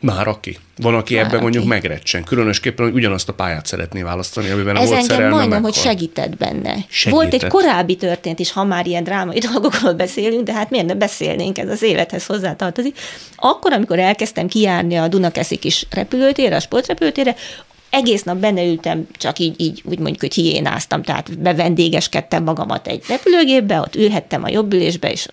[0.00, 0.58] Már aki.
[0.76, 1.42] Van, aki Már ebben aki.
[1.42, 2.24] mondjuk megrecsen.
[2.24, 5.60] Különösképpen, hogy ugyanazt a pályát szeretné választani, amiben Ez a volt engem majdnem, meghal.
[5.60, 6.74] hogy segített benne.
[6.88, 7.12] Segített.
[7.12, 10.94] Volt egy korábbi történt is, ha már ilyen drámai dolgokról beszélünk, de hát miért ne
[10.94, 12.98] beszélnénk, ez az élethez hozzátartozik.
[13.36, 17.34] Akkor, amikor elkezdtem kijárni a Dunakeszi kis repülőtérre, a sportrepülőtérre,
[17.90, 23.04] egész nap benne ültem, csak így, így úgy mondjuk, hogy hiénáztam, tehát bevendégeskedtem magamat egy
[23.08, 25.26] repülőgépbe, ott ülhettem a jobb ülésbe, és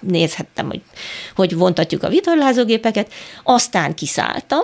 [0.00, 0.80] nézhettem, hogy
[1.34, 4.62] hogy vontatjuk a vitorlázógépeket, aztán kiszálltam,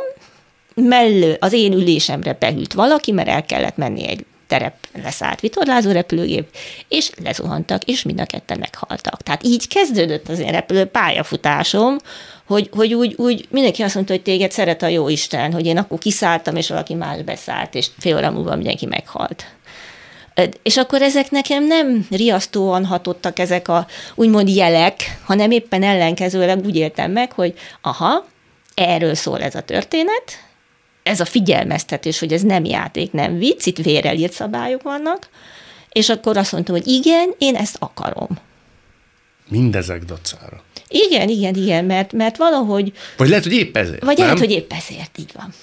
[0.74, 6.48] mellő az én ülésemre beült valaki, mert el kellett menni egy terep leszállt vitorlázó repülőgép,
[6.88, 9.22] és lezuhantak, és mind a ketten meghaltak.
[9.22, 11.98] Tehát így kezdődött az én repülő pályafutásom,
[12.46, 15.78] hogy, hogy úgy, úgy mindenki azt mondta, hogy téged szeret a jó Isten, hogy én
[15.78, 19.44] akkor kiszálltam, és valaki más beszállt, és fél óra múlva mindenki meghalt.
[20.62, 26.76] És akkor ezek nekem nem riasztóan hatottak ezek a úgymond jelek, hanem éppen ellenkezőleg úgy
[26.76, 28.24] éltem meg, hogy aha,
[28.74, 30.44] erről szól ez a történet,
[31.02, 35.28] ez a figyelmeztetés, hogy ez nem játék, nem vicc, itt vérel írt szabályok vannak,
[35.92, 38.28] és akkor azt mondtam, hogy igen, én ezt akarom.
[39.48, 40.62] Mindezek dacára.
[40.88, 42.92] Igen, igen, igen, mert, mert valahogy...
[43.16, 44.05] Vagy lehet, hogy épp ezért.
[44.05, 44.25] Vagy nem?
[44.25, 45.55] lehet, hogy épp ezért, így van.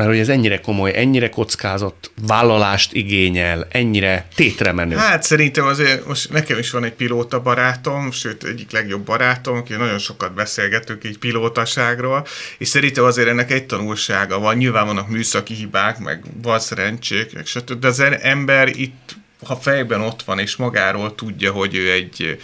[0.00, 4.96] Mert hogy ez ennyire komoly, ennyire kockázott vállalást igényel, ennyire tétre menő.
[4.96, 9.74] Hát szerintem azért most nekem is van egy pilóta barátom, sőt egyik legjobb barátom, aki
[9.74, 12.26] nagyon sokat beszélgetünk így pilótaságról,
[12.58, 14.56] és szerintem azért ennek egy tanulsága van.
[14.56, 17.78] Nyilván vannak műszaki hibák, meg van szerencsék, meg stb.
[17.78, 22.38] De az ember itt, ha fejben ott van, és magáról tudja, hogy ő egy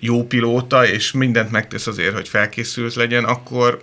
[0.00, 3.82] jó pilóta, és mindent megtesz azért, hogy felkészült legyen, akkor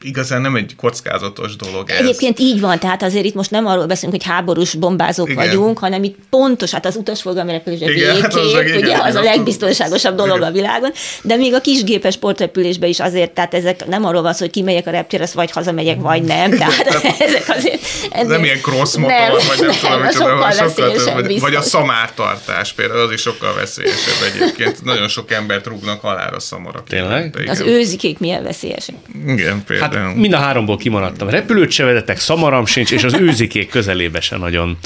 [0.00, 1.98] igazán nem egy kockázatos dolog ez.
[1.98, 5.46] Egyébként így van, tehát azért itt most nem arról beszélünk, hogy háborús bombázók Igen.
[5.46, 9.14] vagyunk, hanem itt pontos, hát az utasforgalmi repülés a végkép, hát az, ugye igen, az
[9.14, 10.48] a legbiztonságosabb dolog igen.
[10.48, 14.38] a világon, de még a kisgépes sportrepülésben is azért, tehát ezek nem arról van szó,
[14.38, 16.86] hogy kimegyek a reptérhez, vagy hazamegyek, vagy nem, tehát
[17.18, 17.80] ezek azért...
[18.10, 21.62] Ennél, nem ilyen cross motor, nem, vagy nem, nem tudom, sokkal, sokkal több, vagy a
[21.62, 24.84] szamártartás például, az is sokkal veszélyesebb egyébként.
[24.84, 26.88] Nagyon sok embert rúgnak halára szamarak.
[26.88, 27.44] Tényleg?
[27.48, 28.94] Az őzikék milyen veszélyesek.
[29.26, 29.85] Igen, például.
[29.92, 31.28] Hát mind a háromból kimaradtam.
[31.28, 34.78] Repülőt se vedetek, szamaram sincs, és az őzikék közelébe se nagyon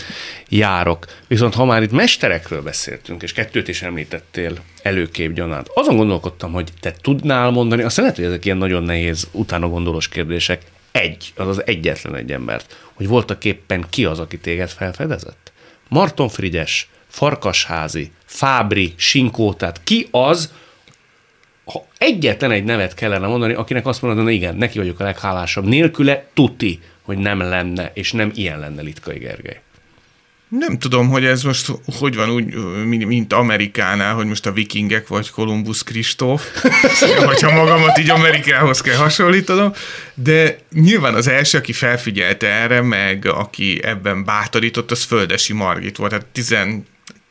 [0.49, 1.07] járok.
[1.27, 6.69] Viszont ha már itt mesterekről beszéltünk, és kettőt is említettél előkép gyanánt, azon gondolkodtam, hogy
[6.81, 11.47] te tudnál mondani, azt lehet, hogy ezek ilyen nagyon nehéz, utána gondolós kérdések, egy, az
[11.47, 15.53] az egyetlen egy embert, hogy voltak éppen ki az, aki téged felfedezett?
[15.89, 20.53] Marton Frigyes, Farkasházi, Fábri, Sinkó, tehát ki az,
[22.01, 26.27] egyetlen egy nevet kellene mondani, akinek azt mondod, hogy igen, neki vagyok a leghálásabb, nélküle
[26.35, 29.61] tuti, hogy nem lenne, és nem ilyen lenne Litkai Gergely.
[30.49, 35.31] Nem tudom, hogy ez most hogy van úgy, mint Amerikánál, hogy most a vikingek vagy
[35.31, 36.65] Kolumbusz Kristóf,
[37.27, 39.73] hogyha magamat így Amerikához kell hasonlítanom,
[40.15, 46.11] de nyilván az első, aki felfigyelte erre, meg aki ebben bátorított, az Földesi Margit volt.
[46.11, 46.27] Tehát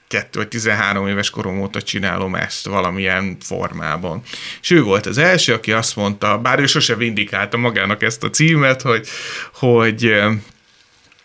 [0.09, 4.21] 12 vagy 13 éves korom óta csinálom ezt valamilyen formában.
[4.61, 8.29] És ő volt az első, aki azt mondta, bár ő sose vindikálta magának ezt a
[8.29, 9.07] címet, hogy,
[9.53, 10.13] hogy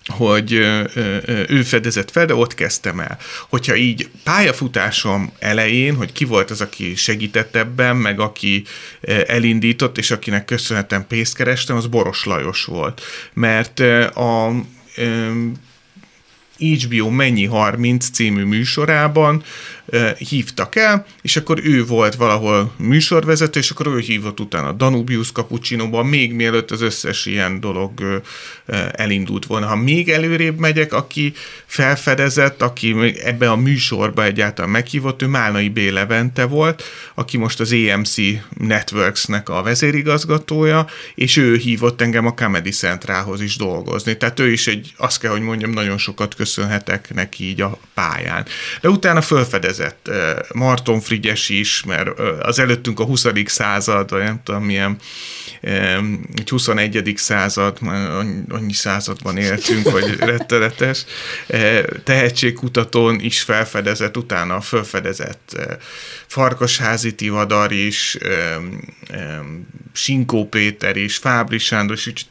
[0.07, 0.53] hogy
[1.49, 3.19] ő fedezett fel, de ott kezdtem el.
[3.49, 8.65] Hogyha így pályafutásom elején, hogy ki volt az, aki segített ebben, meg aki
[9.27, 13.03] elindított, és akinek köszönhetem pénzt kerestem, az Boros Lajos volt.
[13.33, 13.81] Mert
[14.15, 14.53] a
[16.73, 19.43] HBO Mennyi 30 című műsorában
[20.19, 26.03] hívtak el, és akkor ő volt valahol műsorvezető, és akkor ő hívott utána Danubius cappuccino
[26.03, 28.23] még mielőtt az összes ilyen dolog
[28.93, 29.67] elindult volna.
[29.67, 31.33] Ha még előrébb megyek, aki
[31.67, 35.79] felfedezett, aki ebbe a műsorba egyáltalán meghívott, ő Málnai B.
[35.79, 36.83] Levente volt,
[37.15, 38.15] aki most az AMC
[38.59, 44.17] Networks-nek a vezérigazgatója, és ő hívott engem a Comedy Centralhoz is dolgozni.
[44.17, 48.47] Tehát ő is egy, azt kell, hogy mondjam, nagyon sokat köszönhetek neki így a pályán.
[48.81, 50.11] De utána felfedezett létezett.
[50.53, 53.27] Marton Frigyes is, mert az előttünk a 20.
[53.45, 54.97] század, vagy nem tudom milyen,
[56.37, 57.13] egy 21.
[57.17, 57.79] század,
[58.49, 61.05] annyi században éltünk, hogy rettenetes.
[62.05, 65.57] Tehetségkutatón is felfedezett, utána felfedezett
[66.27, 68.19] Farkasházi Tivadar is,
[69.93, 72.27] Sinkó Péter is, Fábri Sándor is.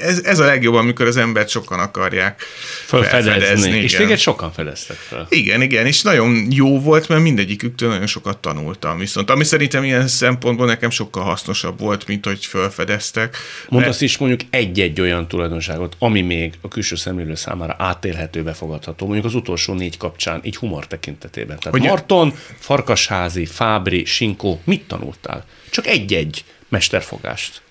[0.00, 2.42] Ez, ez a legjobb, amikor az embert sokan akarják
[2.86, 3.41] felfedezni.
[3.44, 5.26] Felfedezni és téged sokan fedeztek fel.
[5.28, 8.98] Igen, igen, és nagyon jó volt, mert mindegyiküktől nagyon sokat tanultam.
[8.98, 13.36] Viszont ami szerintem ilyen szempontból nekem sokkal hasznosabb volt, mint hogy felfedeztek.
[13.68, 14.00] Mondasz mert...
[14.00, 19.34] is mondjuk egy-egy olyan tulajdonságot, ami még a külső szemlélő számára átélhető, befogadható, mondjuk az
[19.34, 21.58] utolsó négy kapcsán, így humor tekintetében.
[21.58, 25.44] Tehát hogy Marton, Farkasházi, Fábri, Sinkó, mit tanultál?
[25.70, 27.62] Csak egy-egy mesterfogást.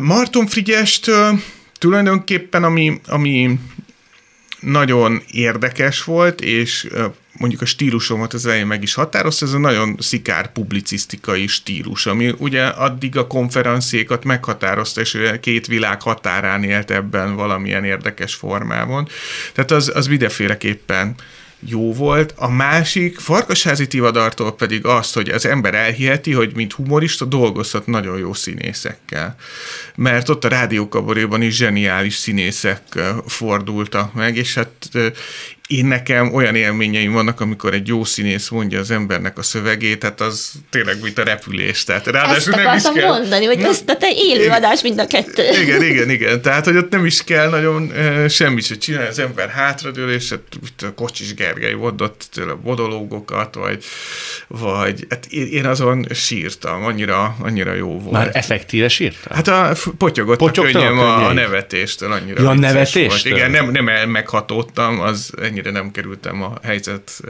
[0.00, 1.10] Marton Frigyest
[1.78, 3.58] tulajdonképpen, ami, ami
[4.60, 6.88] nagyon érdekes volt, és
[7.38, 12.34] mondjuk a stílusomat az elején meg is határozta, ez a nagyon szikár publicisztikai stílus, ami
[12.38, 19.08] ugye addig a konferenciékat meghatározta, és két világ határán élt ebben valamilyen érdekes formában.
[19.52, 21.14] Tehát az, az mindenféleképpen
[21.60, 22.34] jó volt.
[22.36, 28.18] A másik, Farkasházi Tivadartól pedig azt, hogy az ember elhiheti, hogy mint humorista dolgozhat nagyon
[28.18, 29.36] jó színészekkel.
[29.94, 32.82] Mert ott a rádiókaboréban is zseniális színészek
[33.26, 34.90] fordultak meg, és hát
[35.66, 40.20] én nekem olyan élményeim vannak, amikor egy jó színész mondja az embernek a szövegét, hát
[40.20, 41.84] az tényleg mint a repülés.
[41.84, 43.08] Tehát ráadásul ezt nem is kell.
[43.08, 45.42] mondani, hogy ez a te élőadás mind a kettő.
[45.62, 46.42] Igen, igen, igen.
[46.42, 50.30] Tehát, hogy ott nem is kell nagyon e, semmit se csinálni, az ember hátradől, és
[50.30, 50.40] hát,
[50.82, 53.84] a Kocsis Gergely mondott tőle monológokat, vagy,
[54.48, 58.12] vagy hát én, azon sírtam, annyira, annyira jó volt.
[58.12, 59.36] Már effektíve sírtam?
[59.36, 63.06] Hát a potyogott Potyogtam a könnyem a, a nevetéstől, annyira ja, nevetéstől?
[63.06, 63.24] Volt.
[63.24, 67.20] Igen, nem, nem meghatódtam, az ennyire nem kerültem a helyzet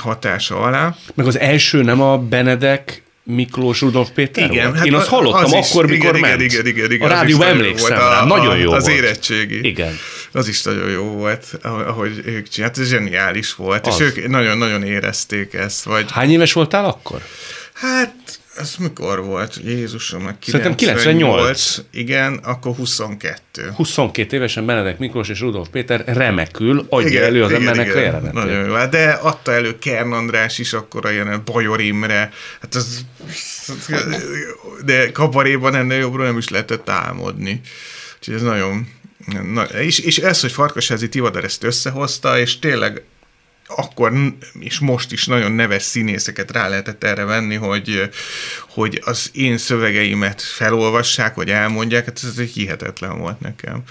[0.00, 0.96] hatása alá.
[1.14, 4.76] Meg az első nem a Benedek Miklós Rudolf Péter igen, volt?
[4.76, 6.40] Hát Én azt hallottam az akkor, is, mikor igen, ment.
[6.40, 8.96] Igen, igen, igen, a rádióban emlékszem rá, a, nagyon jó Az volt.
[8.96, 9.66] érettségi.
[9.66, 9.98] Igen.
[10.32, 12.82] Az is nagyon jó volt, ahogy ők csinálták.
[12.82, 14.00] Ez zseniális volt, az.
[14.00, 15.84] és ők nagyon-nagyon érezték ezt.
[15.84, 16.10] Vagy...
[16.10, 17.20] Hány éves voltál akkor?
[17.72, 19.60] Hát ez mikor volt?
[19.64, 20.50] Jézusom, meg 98.
[20.50, 21.76] Szerintem 98.
[21.90, 23.72] Igen, akkor 22.
[23.74, 27.98] 22 évesen Benedek Miklós és Rudolf Péter remekül adja igen, elő az igen, embernek igen,
[27.98, 28.32] a jelenetét.
[28.32, 33.04] Nagyon jó, de adta elő Kern András is akkor a jelenet, Bajor Imre, hát az,
[34.84, 37.60] de kabaréban ennél jobbra nem is lehetett álmodni.
[38.18, 38.86] Úgyhogy ez nagyon,
[39.52, 43.02] Na, és, és ez, hogy Farkasházi Tivadar ezt összehozta, és tényleg
[43.66, 44.12] akkor
[44.58, 48.10] és most is nagyon neves színészeket rá lehetett erre venni, hogy,
[48.68, 53.82] hogy az én szövegeimet felolvassák, vagy elmondják, hát ez egy hihetetlen volt nekem.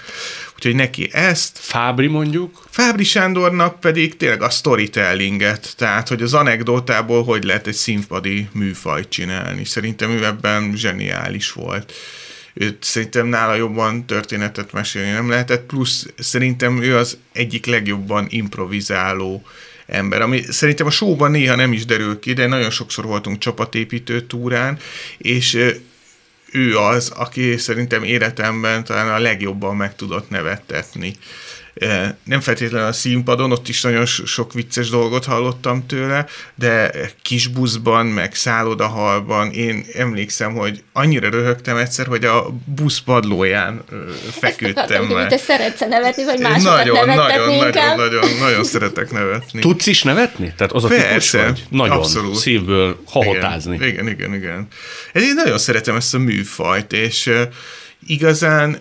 [0.54, 1.58] Úgyhogy neki ezt...
[1.60, 2.62] Fábri mondjuk?
[2.70, 9.08] Fábri Sándornak pedig tényleg a storytellinget, tehát hogy az anekdotából hogy lehet egy színpadi műfajt
[9.08, 9.64] csinálni.
[9.64, 11.92] Szerintem ő ebben zseniális volt
[12.54, 19.42] őt szerintem nála jobban történetet mesélni nem lehetett, plusz szerintem ő az egyik legjobban improvizáló
[19.86, 24.20] ember, ami szerintem a showban néha nem is derül ki, de nagyon sokszor voltunk csapatépítő
[24.20, 24.78] túrán,
[25.18, 25.58] és
[26.52, 31.16] ő az, aki szerintem életemben talán a legjobban meg tudott nevettetni
[32.24, 36.90] nem feltétlenül a színpadon, ott is nagyon sok vicces dolgot hallottam tőle, de
[37.22, 43.84] kis buszban, meg szállodahalban én emlékszem, hogy annyira röhögtem egyszer, hogy a busz padlóján
[44.30, 45.28] feküdtem meg.
[45.28, 49.60] Te szeretsz nevetni, vagy másokat nagyon, nagyon, nagyon, nagyon, nagyon szeretek nevetni.
[49.60, 50.52] Tudsz is nevetni?
[50.56, 51.64] Tehát az a Persze, vagy?
[51.70, 52.36] Nagyon abszolút.
[52.36, 53.74] szívből hahotázni.
[53.74, 54.34] Igen, igen, igen.
[54.34, 54.66] igen.
[55.12, 57.30] Én nagyon szeretem ezt a műfajt, és
[58.06, 58.78] igazán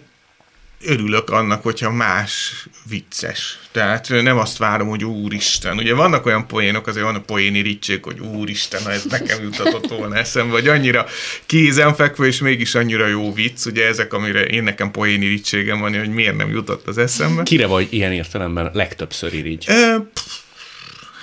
[0.86, 3.60] örülök annak, hogyha más vicces.
[3.72, 5.78] Tehát nem azt várom, hogy úristen.
[5.78, 10.15] Ugye vannak olyan poénok, azért van a poéni ricség, hogy úristen, ez nekem jutatott volna
[10.15, 11.06] eszembe, vagy annyira
[11.46, 13.65] kézenfekvő, és mégis annyira jó vicc.
[13.65, 17.43] Ugye ezek, amire én nekem poéni ricségem van, hogy miért nem jutott az eszembe.
[17.43, 19.65] Kire vagy ilyen értelemben legtöbbször irigy?
[19.67, 20.10] E,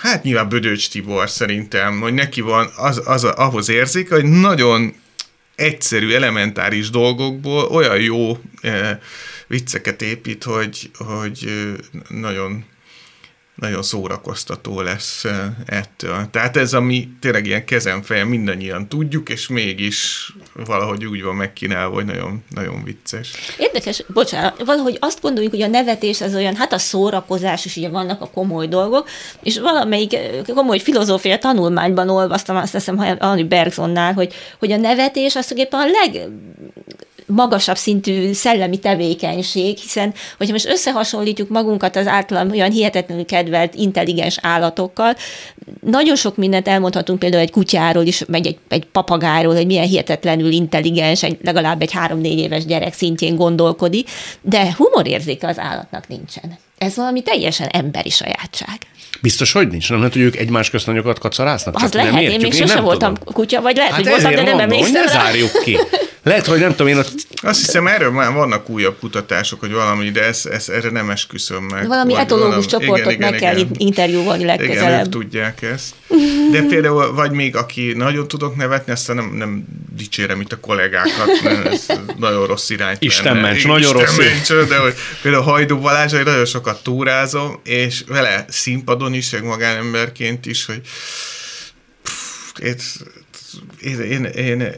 [0.00, 4.94] hát nyilván Bödöcs Tibor szerintem, hogy neki van, az, az ahhoz érzik, hogy nagyon
[5.60, 8.98] egyszerű, elementáris dolgokból olyan jó eh,
[9.50, 11.48] vicceket épít, hogy, hogy
[12.08, 12.64] nagyon
[13.60, 15.24] nagyon szórakoztató lesz
[15.66, 16.28] ettől.
[16.30, 22.04] Tehát ez, ami tényleg ilyen kezemfejem mindannyian tudjuk, és mégis valahogy úgy van megkínálva, hogy
[22.04, 23.32] nagyon, nagyon vicces.
[23.58, 27.88] Érdekes, bocsánat, valahogy azt gondoljuk, hogy a nevetés az olyan, hát a szórakozás is, ugye
[27.88, 29.08] vannak a komoly dolgok,
[29.42, 30.16] és valamelyik
[30.54, 36.00] komoly filozófia tanulmányban olvastam, azt hiszem, hogy Bergsonnál, hogy, hogy a nevetés az tulajdonképpen a
[36.00, 36.28] leg
[37.30, 44.38] magasabb szintű szellemi tevékenység, hiszen hogyha most összehasonlítjuk magunkat az általam olyan hihetetlenül kedvelt intelligens
[44.42, 45.14] állatokkal,
[45.80, 50.50] nagyon sok mindent elmondhatunk például egy kutyáról is, meg egy, egy papagáról, hogy milyen hihetetlenül
[50.50, 54.08] intelligens, egy, legalább egy három-négy éves gyerek szintjén gondolkodik,
[54.40, 56.58] de humorérzéke az állatnak nincsen.
[56.78, 58.78] Ez valami teljesen emberi sajátság.
[59.22, 59.90] Biztos, hogy nincs.
[59.90, 61.74] Nem lehet, hogy ők egymás közt nagyokat kacarásznak?
[61.74, 64.58] Az lehet, nem én még sosem voltam kutya, vagy lehet, hát hogy voltam, de nem
[64.58, 65.12] emlékszem rá.
[65.12, 65.76] zárjuk ki.
[66.22, 67.12] Lehet, hogy nem tudom, én ott...
[67.42, 71.62] Azt hiszem, erről már vannak újabb kutatások, hogy valami, de ez, ez, erre nem esküszöm
[71.62, 71.86] meg.
[71.86, 73.74] Valami etológus valami, csoportot igen, meg igen, kell igen.
[73.76, 74.88] interjúvolni legközelebb.
[74.88, 75.94] Igen, ők tudják ezt.
[76.52, 79.64] De például, vagy még aki nagyon tudok nevetni, aztán nem, nem
[79.96, 81.86] dicsérem itt a kollégákat, mert ez
[82.18, 82.96] nagyon rossz irány.
[82.98, 84.16] Isten ments, nagyon Isten rossz.
[84.16, 89.44] Ments, de hogy például Hajdú Balázs, hogy nagyon sokat túrázom, és vele színpadon is, meg
[89.44, 90.80] magánemberként is, hogy
[92.02, 94.74] pff, én, én, én, én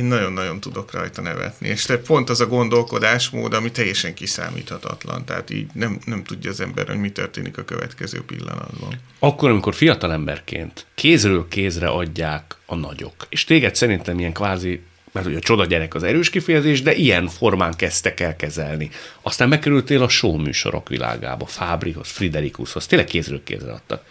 [0.00, 1.68] nagyon-nagyon tudok rajta nevetni.
[1.68, 5.24] És te pont az a gondolkodásmód, ami teljesen kiszámíthatatlan.
[5.24, 9.00] Tehát így nem, nem tudja az ember, hogy mi történik a következő pillanatban.
[9.18, 15.26] Akkor, amikor fiatal emberként kézről kézre adják a nagyok, és téged szerintem ilyen kvázi mert
[15.26, 18.90] ugye a csoda gyerek az erős kifejezés, de ilyen formán kezdtek el kezelni.
[19.22, 24.04] Aztán megkerültél a show műsorok világába, Fábrihoz, Friderikushoz, tényleg kézről kézre adtak.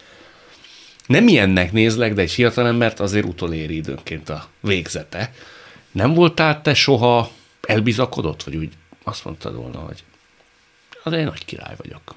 [1.06, 5.34] Nem ilyennek nézlek, de egy fiatalembert azért utoléri időnként a végzete.
[5.92, 8.74] Nem voltál te soha elbizakodott, vagy úgy
[9.04, 10.04] azt mondtad volna, hogy
[11.04, 12.16] az egy nagy király vagyok.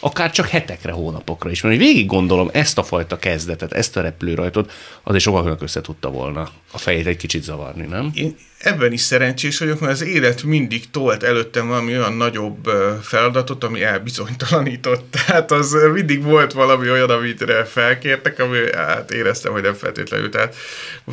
[0.00, 1.60] Akár csak hetekre, hónapokra is.
[1.60, 6.50] Mert végig gondolom ezt a fajta kezdetet, ezt a repülőrajtot, azért sokkal össze tudta volna
[6.72, 8.10] a fejét egy kicsit zavarni, nem?
[8.14, 12.70] Én ebben is szerencsés vagyok, mert az élet mindig tolt előttem valami olyan nagyobb
[13.02, 15.10] feladatot, ami elbizonytalanított.
[15.26, 20.30] Tehát az mindig volt valami olyan, amit felkértek, ami hát éreztem, hogy nem feltétlenül.
[20.30, 20.56] Tehát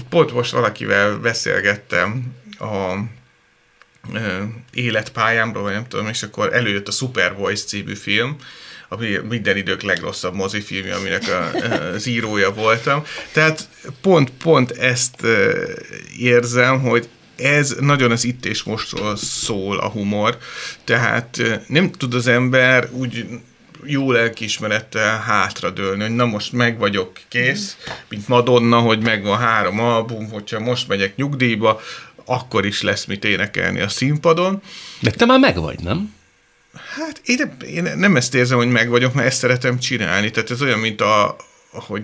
[0.09, 2.95] pont most valakivel beszélgettem a
[4.73, 8.35] életpályámról, vagy nem tudom, és akkor előjött a Super Voice című film,
[8.89, 11.51] ami minden idők legrosszabb mozifilmje, aminek a,
[11.93, 13.03] az írója voltam.
[13.31, 13.69] Tehát
[14.01, 15.27] pont, pont ezt
[16.19, 20.37] érzem, hogy ez nagyon az itt és mostról szól a humor,
[20.83, 23.25] tehát nem tud az ember úgy
[23.83, 27.77] jó lelkiismerettel hátradőlni, hogy na most meg vagyok kész,
[28.09, 31.81] mint Madonna, hogy megvan három album, hogyha most megyek nyugdíjba,
[32.25, 34.61] akkor is lesz mit énekelni a színpadon.
[34.99, 36.13] De te már meg vagy, nem?
[36.95, 40.31] Hát én, én nem ezt érzem, hogy meg vagyok, mert ezt szeretem csinálni.
[40.31, 41.35] Tehát ez olyan, mint a,
[41.71, 42.01] hogy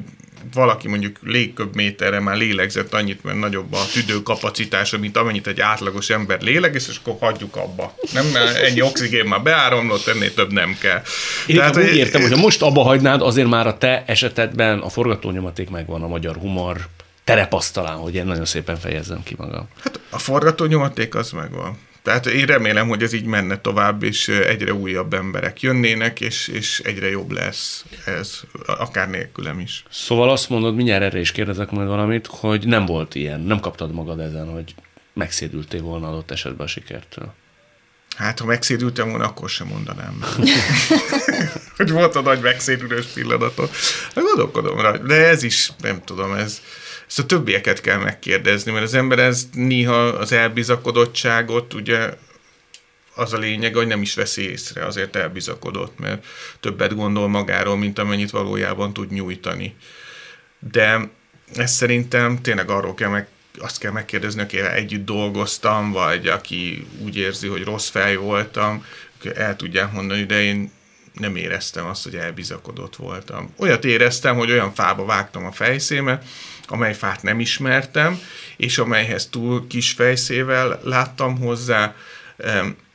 [0.54, 6.42] valaki mondjuk légköbméterre már lélegzett annyit, mert nagyobb a tüdőkapacitása, mint amennyit egy átlagos ember
[6.42, 7.96] léleg, és akkor hagyjuk abba.
[8.14, 11.02] Nem, mert ennyi oxigén már beáramlott, ennél több nem kell.
[11.48, 14.90] Én Tehát, úgy értem, hogy ha most abba hagynád, azért már a te esetedben a
[14.90, 16.88] forgatónyomaték megvan, a magyar humor
[17.24, 19.68] terepasztalán, hogy én nagyon szépen fejezzem ki magam.
[19.84, 21.78] Hát a forgatónyomaték az megvan.
[22.04, 26.80] Tehát én remélem, hogy ez így menne tovább, és egyre újabb emberek jönnének, és, és
[26.80, 29.84] egyre jobb lesz ez, akár nélkülem is.
[29.90, 33.94] Szóval azt mondod, mindjárt erre is kérdezek majd valamit, hogy nem volt ilyen, nem kaptad
[33.94, 34.76] magad ezen, hogy
[35.14, 37.34] megszédültél volna adott esetben a sikertől.
[38.16, 40.20] Hát, ha megszédültem volna, akkor sem mondanám.
[41.78, 43.76] hogy volt a nagy megszédülős pillanatot.
[44.14, 46.62] Gondolkodom rá, de ez is, nem tudom, ez,
[47.12, 52.14] ezt a többieket kell megkérdezni, mert az ember ez néha az elbizakodottságot, ugye
[53.16, 56.26] az a lényeg, hogy nem is veszi észre, azért elbizakodott, mert
[56.60, 59.76] többet gondol magáról, mint amennyit valójában tud nyújtani.
[60.72, 61.10] De
[61.56, 67.18] ezt szerintem tényleg arról kell meg, azt kell megkérdezni, akivel együtt dolgoztam, vagy aki úgy
[67.18, 68.86] érzi, hogy rossz fej voltam,
[69.36, 70.72] el tudják mondani, de én
[71.14, 73.54] nem éreztem azt, hogy elbizakodott voltam.
[73.58, 76.26] Olyat éreztem, hogy olyan fába vágtam a fejszémet,
[76.72, 78.20] amely fát nem ismertem,
[78.58, 81.96] és amelyhez túl kis fejszével láttam hozzá,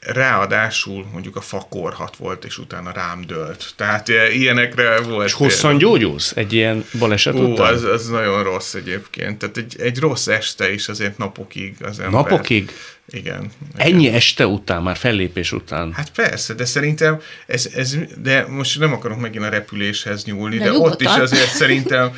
[0.00, 3.72] ráadásul mondjuk a fakorhat volt, és utána rám dölt.
[3.76, 5.26] Tehát ilyenekre volt.
[5.26, 7.72] És hosszan gyógyulsz egy ilyen baleset Ó, után?
[7.72, 9.38] Az, az nagyon rossz egyébként.
[9.38, 12.22] Tehát egy, egy rossz este is azért napokig az ember.
[12.22, 12.72] Napokig?
[13.10, 13.50] Igen.
[13.76, 14.14] Ennyi igen.
[14.14, 15.92] este után, már fellépés után?
[15.92, 20.64] Hát persze, de szerintem ez, ez de most nem akarok megint a repüléshez nyúlni, de,
[20.64, 22.10] de ott is azért szerintem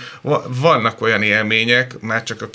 [0.46, 2.48] vannak olyan élmények, már csak a,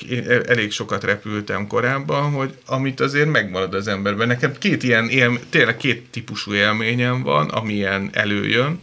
[0.48, 4.28] elég sokat repültem korábban, hogy amit azért megmarad az emberben.
[4.28, 8.82] Nekem két ilyen, él, tényleg két típusú élményem van, amilyen előjön.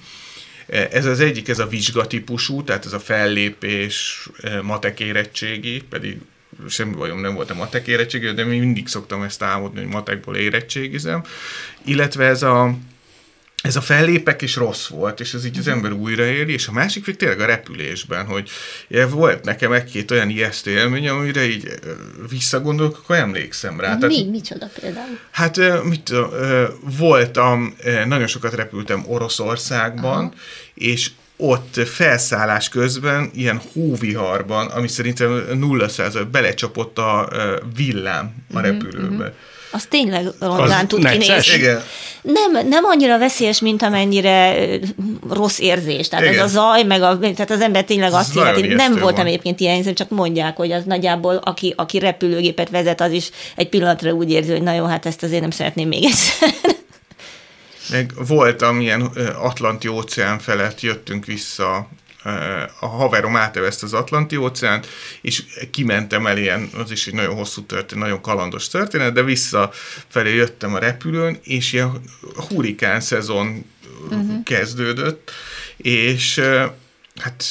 [0.67, 4.29] Ez az egyik, ez a vizsgatípusú, tehát ez a fellépés,
[4.63, 6.19] matek érettségi, pedig
[6.69, 10.37] semmi bajom nem volt a matek érettségi, de mi mindig szoktam ezt álmodni, hogy matekból
[10.37, 11.25] érettségizem.
[11.85, 12.75] Illetve ez a,
[13.63, 15.75] ez a fellépek is rossz volt, és ez így az mhm.
[15.75, 18.51] ember újraéli, és a másik még tényleg a repülésben, hogy
[19.11, 21.69] volt nekem egy-két olyan ijesztő élmény, amire így
[22.31, 23.95] visszagondolok, akkor emlékszem rá.
[23.95, 24.01] Mi?
[24.01, 25.19] Tehát, Micsoda például?
[25.31, 26.13] Hát mit
[26.99, 30.35] voltam, nagyon sokat repültem Oroszországban, Aha.
[30.75, 37.29] és ott felszállás közben, ilyen hóviharban, ami szerintem 0% belecsapott a
[37.77, 39.25] villám a mhm, repülőbe.
[39.25, 39.35] Uh-huh.
[39.73, 41.55] Az tényleg rondán tud kinézni.
[41.55, 41.83] Igen.
[42.23, 44.69] Nem, nem annyira veszélyes, mint amennyire
[45.31, 46.09] rossz érzés.
[46.09, 46.43] Tehát Igen.
[46.43, 48.67] az a zaj, meg a, tehát az ember tényleg azt illeti.
[48.67, 49.27] Nem voltam van.
[49.27, 54.13] egyébként ilyen, csak mondják, hogy az nagyjából, aki, aki repülőgépet vezet, az is egy pillanatra
[54.13, 56.77] úgy érzi, hogy na jó, hát ezt azért nem szeretném még egyszer.
[57.91, 59.01] Meg voltam ilyen
[59.35, 61.89] Atlanti óceán felett, jöttünk vissza
[62.81, 64.87] a haverom átevezte az Atlanti óceánt,
[65.21, 70.35] és kimentem el ilyen, az is egy nagyon hosszú történet, nagyon kalandos történet, de visszafelé
[70.35, 72.01] jöttem a repülőn, és ilyen
[72.49, 73.65] hurikán szezon
[74.05, 74.43] uh-huh.
[74.43, 75.31] kezdődött,
[75.77, 76.41] és
[77.17, 77.45] hát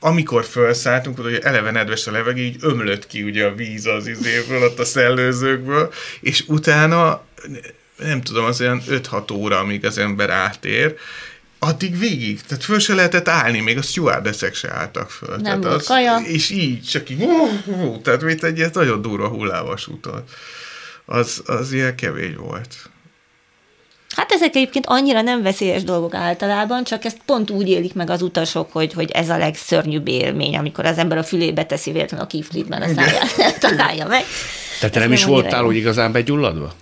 [0.00, 4.62] amikor felszálltunk, hogy eleve nedves a levegő, így ömlött ki ugye a víz az izéből,
[4.62, 7.24] ott a szellőzőkből, és utána
[8.02, 10.94] nem tudom, az olyan 5-6 óra, amíg az ember átér,
[11.58, 15.28] addig végig, tehát föl se lehetett állni, még a stewardessek se álltak föl.
[15.28, 16.16] Nem tehát volt az, kaja.
[16.16, 20.24] És így, csak így, hú, hú, tehát mint egy ilyen nagyon durva hullávas úton.
[21.04, 22.74] Az, az ilyen kevény volt.
[24.16, 28.22] Hát ezek egyébként annyira nem veszélyes dolgok általában, csak ezt pont úgy élik meg az
[28.22, 32.28] utasok, hogy, hogy ez a legszörnyűbb élmény, amikor az ember a fülébe teszi véletlenül a
[32.28, 34.24] kiflitben a száját, találja meg.
[34.78, 36.74] Tehát te nem is voltál úgy igazán begyulladva?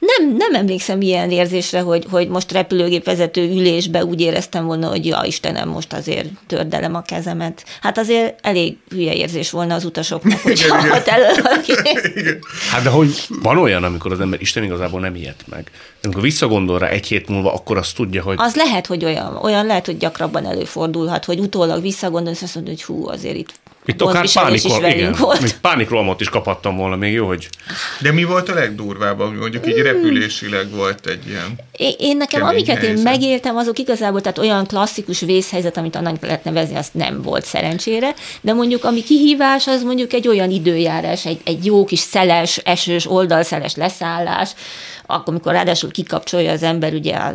[0.00, 5.22] Nem, nem emlékszem ilyen érzésre, hogy, hogy most repülőgépvezető ülésbe úgy éreztem volna, hogy ja
[5.24, 7.64] Istenem, most azért tördelem a kezemet.
[7.80, 11.26] Hát azért elég hülye érzés volna az utasoknak, hogy ott elő
[12.70, 15.70] Hát de hogy van olyan, amikor az ember Isten igazából nem ilyet meg.
[16.02, 18.36] Amikor visszagondol rá egy hét múlva, akkor azt tudja, hogy...
[18.38, 22.74] Az lehet, hogy olyan, olyan lehet, hogy gyakrabban előfordulhat, hogy utólag visszagondolsz, és azt mondod,
[22.74, 23.52] hogy hú, azért itt
[23.84, 25.40] itt akár pánikol, igen, volt.
[25.40, 27.48] Még pánikrohamot is kaphattam volna még, jó, hogy...
[28.00, 32.42] De mi volt a legdurvább, ami mondjuk így repülésileg volt egy ilyen Én, én nekem,
[32.42, 32.96] amiket helyzet.
[32.96, 37.44] én megéltem, azok igazából, tehát olyan klasszikus vészhelyzet, amit annak lehet nevezni, azt nem volt
[37.44, 42.56] szerencsére, de mondjuk ami kihívás, az mondjuk egy olyan időjárás, egy, egy jó kis szeles,
[42.56, 44.50] esős, oldalszeles leszállás,
[45.10, 47.32] akkor, amikor ráadásul kikapcsolja az ember ugye a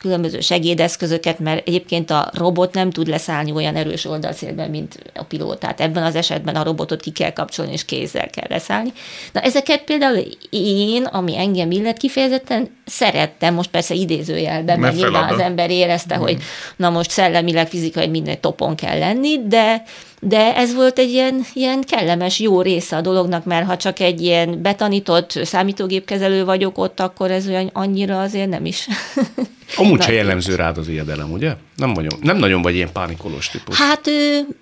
[0.00, 5.56] különböző segédeszközöket, mert egyébként a robot nem tud leszállni olyan erős oldalszélben, mint a pilóta.
[5.58, 8.92] Tehát ebben az esetben a robotot ki kell kapcsolni, és kézzel kell leszállni.
[9.32, 15.40] Na ezeket például én, ami engem illet kifejezetten, szerettem, most persze idézőjelben, mert nyilván az
[15.40, 16.20] ember érezte, mm.
[16.20, 16.36] hogy
[16.76, 19.82] na most szellemileg, fizikai minden topon kell lenni, de
[20.20, 24.20] de ez volt egy ilyen, ilyen kellemes, jó része a dolognak, mert ha csak egy
[24.20, 28.88] ilyen betanított számítógépkezelő vagyok ott, akkor ez olyan annyira azért nem is.
[29.76, 31.54] Amúgy se jellemző rád az ijedelem, ugye?
[31.76, 33.78] Nem, vagyok, nem nagyon vagy ilyen pánikolós típus.
[33.78, 34.10] Hát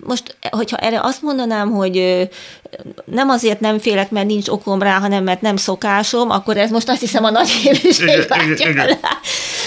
[0.05, 2.27] most, hogyha erre azt mondanám, hogy
[3.05, 6.89] nem azért nem félek, mert nincs okom rá, hanem mert nem szokásom, akkor ez most
[6.89, 8.27] azt hiszem a nagy élőség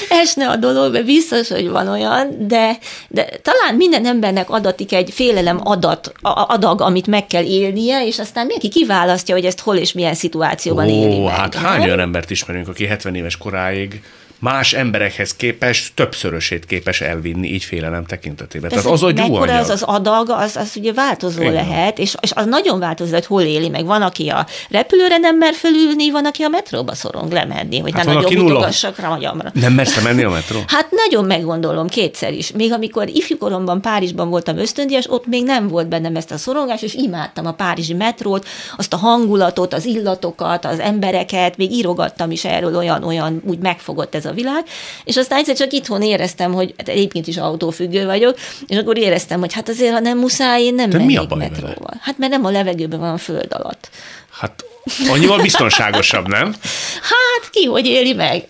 [0.09, 2.79] Esne a dolog, mert biztos, hogy van olyan, de,
[3.09, 8.47] de talán minden embernek adatik egy félelem adat, adag, amit meg kell élnie, és aztán
[8.47, 11.35] mindenki kiválasztja, hogy ezt hol és milyen szituációban Ó, éli meg.
[11.35, 14.03] hát hány olyan embert ismerünk, aki 70 éves koráig
[14.41, 18.71] más emberekhez képest többszörösét képes elvinni, így félelem tekintetében.
[18.71, 21.53] Tehát az, hogy mekkora az az adag, az, az ugye változó Igen.
[21.53, 23.87] lehet, és, és az nagyon változó, hogy hol éli meg.
[23.87, 28.05] Van, aki a repülőre nem mer fölülni, van, aki a metróba szorong lemenni, hogy hát
[28.05, 29.51] nem nagyon mutogassak rá agyamra.
[29.55, 30.59] Nem mersz menni a metró?
[30.81, 32.53] Hát nagyon meggondolom kétszer is.
[32.53, 36.95] Még amikor ifjúkoromban Párizsban voltam ösztöndias, ott még nem volt bennem ezt a szorongás, és
[36.95, 42.77] imádtam a párizsi metrót, azt a hangulatot, az illatokat, az embereket, még írogattam is erről
[42.77, 44.65] olyan-olyan, úgy megfogott ez a a világ,
[45.05, 49.41] és aztán egyszer csak itthon éreztem, hogy hát egyébként is autófüggő vagyok, és akkor éreztem,
[49.41, 50.99] hogy hát azért, ha nem muszáj, én nem De
[51.37, 51.95] metróval.
[52.01, 53.91] Hát mert nem a levegőben van a föld alatt.
[54.31, 54.65] Hát
[55.09, 56.55] Annyival biztonságosabb, nem?
[57.01, 58.45] Hát, ki hogy éli meg.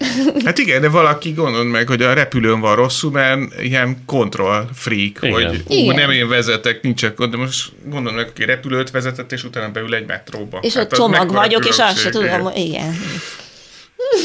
[0.44, 5.18] Hát igen, de valaki gondol meg, hogy a repülőn van rosszul, mert ilyen control freak,
[5.20, 5.32] igen.
[5.32, 5.94] hogy igen.
[5.94, 10.06] nem én vezetek, nincs de most gondolom meg, aki repülőt vezetett, és utána beül egy
[10.06, 10.58] metróba.
[10.62, 12.96] És hát ott csomag vagyok, és azt se tudom, igen.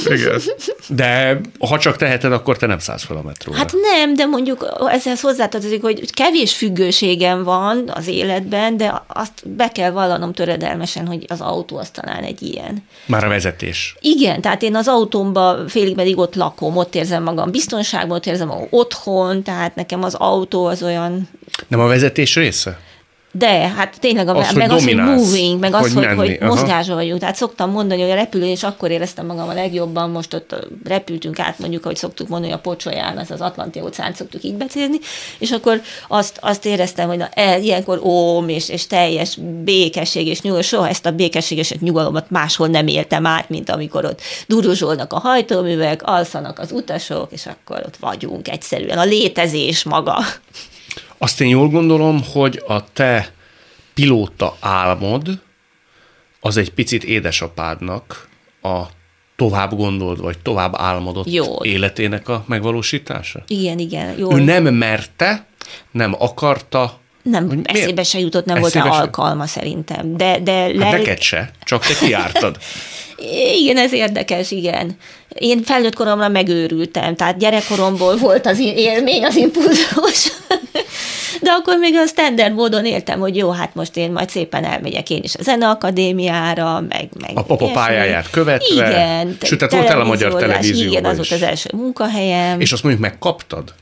[0.05, 0.41] Igen.
[0.87, 3.57] De ha csak teheted, akkor te nem szállsz fel a metróra.
[3.57, 9.67] Hát nem, de mondjuk ezzel hozzátartozik, hogy kevés függőségem van az életben, de azt be
[9.67, 12.83] kell vallanom töredelmesen, hogy az autó az talán egy ilyen.
[13.05, 13.95] Már a vezetés.
[13.99, 18.47] Igen, tehát én az autómba félig meddig ott lakom, ott érzem magam biztonságban, ott érzem
[18.47, 21.29] magam otthon, tehát nekem az autó az olyan...
[21.67, 22.79] Nem a vezetés része?
[23.37, 26.95] De, hát tényleg, a, az, meg az, hogy moving, meg az, hogy, hogy, hogy mozgásban
[26.95, 27.19] vagyunk.
[27.19, 31.39] Tehát szoktam mondani, hogy a repülő, és akkor éreztem magam a legjobban, most ott repültünk
[31.39, 34.97] át, mondjuk, ahogy szoktuk mondani, a pocsolyán, az az Atlanti óceán szoktuk így becézni,
[35.37, 40.41] és akkor azt, azt éreztem, hogy na, e, ilyenkor óm, és, és teljes békesség és
[40.41, 45.19] nyugalom, soha ezt a békességeset nyugalomot máshol nem éltem át, mint amikor ott duruzsolnak a
[45.19, 48.97] hajtóművek, alszanak az utasok, és akkor ott vagyunk egyszerűen.
[48.97, 50.17] A létezés maga.
[51.17, 53.33] Azt én jól gondolom, hogy a te
[53.93, 55.41] pilóta álmod
[56.39, 58.27] az egy picit édesapádnak
[58.61, 58.81] a
[59.35, 61.63] tovább gondolt, vagy tovább álmodott jó.
[61.63, 63.43] életének a megvalósítása?
[63.47, 64.17] Igen, igen.
[64.17, 64.35] Jó.
[64.35, 65.45] Ő nem merte,
[65.91, 69.01] nem akarta, nem, eszébe se jutott, nem eszébe volt se?
[69.01, 70.17] alkalma szerintem.
[70.17, 72.57] De, de hát neked se, csak te kiártad.
[73.61, 74.97] igen, ez érdekes, igen.
[75.39, 80.31] Én felnőtt koromra megőrültem, tehát gyerekkoromból volt az élmény, az impulzus.
[81.41, 85.09] De akkor még a standard módon éltem, hogy jó, hát most én majd szépen elmegyek
[85.09, 87.09] én is a zeneakadémiára, meg...
[87.19, 88.73] meg a papa pályáját követve.
[88.73, 89.37] Igen.
[89.41, 92.59] Sőt, tehát voltál a magyar televízióban Igen, az volt az első munkahelyem.
[92.59, 93.73] És azt mondjuk megkaptad?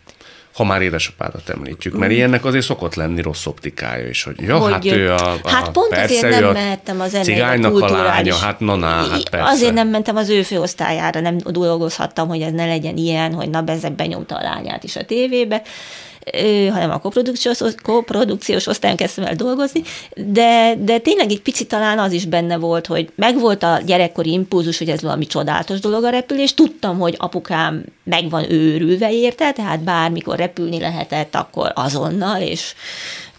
[0.53, 4.71] Ha már édesapádat említjük, mert ilyennek azért szokott lenni rossz optikája is, hogy ja, hogy,
[4.71, 8.35] hát ő a, a Hát pont persze, azért nem mehettem az cigánynak a, a lánya,
[8.35, 9.49] hát na, na, hát persze.
[9.49, 13.61] Azért nem mentem az ő főosztályára, nem dolgozhattam, hogy ez ne legyen ilyen, hogy na,
[13.61, 15.61] bezek benyomta a lányát is a tévébe
[16.71, 19.81] hanem a koprodukciós, koprodukciós osztályon kezdtem el dolgozni,
[20.15, 24.77] de, de tényleg egy picit talán az is benne volt, hogy megvolt a gyerekkori impulzus,
[24.77, 29.83] hogy ez valami csodálatos dolog a repülés, tudtam, hogy apukám meg van őrülve érte, tehát
[29.83, 32.73] bármikor repülni lehetett, akkor azonnal, és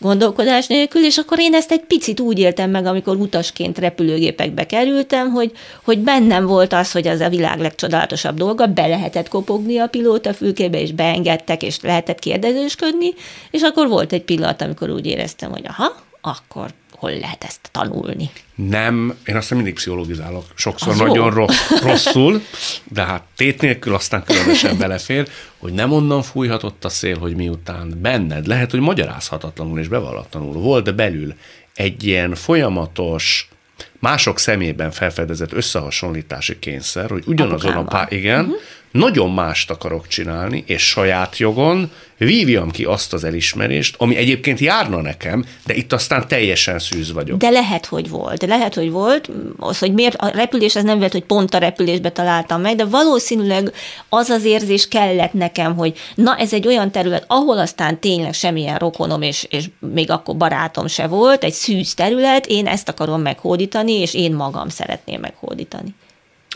[0.05, 5.31] gondolkodás nélkül, és akkor én ezt egy picit úgy éltem meg, amikor utasként repülőgépekbe kerültem,
[5.31, 5.53] hogy,
[5.85, 10.35] hogy bennem volt az, hogy ez a világ legcsodálatosabb dolga, be lehetett kopogni a pilóta
[10.35, 13.15] fülkébe, és beengedtek, és lehetett kérdezősködni,
[13.51, 16.71] és akkor volt egy pillanat, amikor úgy éreztem, hogy aha, akkor
[17.05, 18.31] hol lehet ezt tanulni?
[18.55, 22.43] Nem, én azt mindig pszichologizálok, sokszor az nagyon rossz, rosszul,
[22.85, 25.29] de hát tét nélkül aztán különösen belefér,
[25.59, 30.85] hogy nem onnan fújhatott a szél, hogy miután benned, lehet, hogy magyarázhatatlanul és bevallatlanul volt,
[30.85, 31.35] de belül
[31.75, 33.49] egy ilyen folyamatos,
[33.99, 37.87] mások szemében felfedezett összehasonlítási kényszer, hogy ugyanazon Apukával.
[37.87, 38.61] a pá- igen, uh-huh
[38.95, 45.01] nagyon mást akarok csinálni, és saját jogon vívjam ki azt az elismerést, ami egyébként járna
[45.01, 47.39] nekem, de itt aztán teljesen szűz vagyok.
[47.39, 48.39] De lehet, hogy volt.
[48.39, 49.31] De lehet, hogy volt.
[49.59, 52.85] Az, hogy miért a repülés, az nem volt, hogy pont a repülésbe találtam meg, de
[52.85, 53.73] valószínűleg
[54.09, 58.79] az az érzés kellett nekem, hogy na, ez egy olyan terület, ahol aztán tényleg semmilyen
[58.79, 59.65] rokonom, és, és
[59.95, 64.69] még akkor barátom se volt, egy szűz terület, én ezt akarom meghódítani, és én magam
[64.69, 65.95] szeretném meghódítani.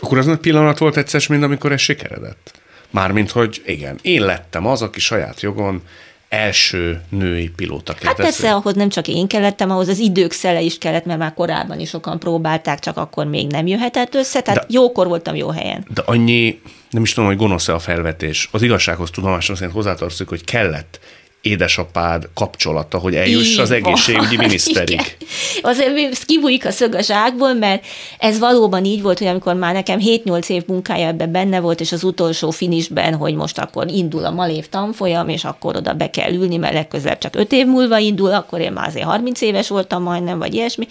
[0.01, 2.61] Akkor az nagy pillanat volt egyszer, mint amikor ez sikeredett.
[2.91, 5.83] Mármint, hogy igen, én lettem az, aki saját jogon
[6.29, 10.79] első női pilóta Hát persze, ahhoz nem csak én kellettem, ahhoz az idők szele is
[10.79, 14.67] kellett, mert már korábban is sokan próbálták, csak akkor még nem jöhetett össze, tehát de,
[14.69, 15.87] jókor voltam jó helyen.
[15.95, 18.49] De annyi, nem is tudom, hogy gonosz-e a felvetés.
[18.53, 21.01] Az igazsághoz tudomásom szerint hozzátartozik, hogy kellett
[21.43, 24.45] édesapád kapcsolata, hogy eljuss Így az egészségügyi van.
[24.45, 25.17] miniszterig.
[25.63, 27.87] Azért kibújik a szög a zsákból, mert
[28.19, 31.93] ez valóban így volt, hogy amikor már nekem 7-8 év munkája ebben benne volt, és
[31.93, 36.33] az utolsó finisben, hogy most akkor indul a malév tanfolyam, és akkor oda be kell
[36.33, 40.03] ülni, mert legközelebb csak 5 év múlva indul, akkor én már azért 30 éves voltam
[40.03, 40.87] majdnem, vagy ilyesmi,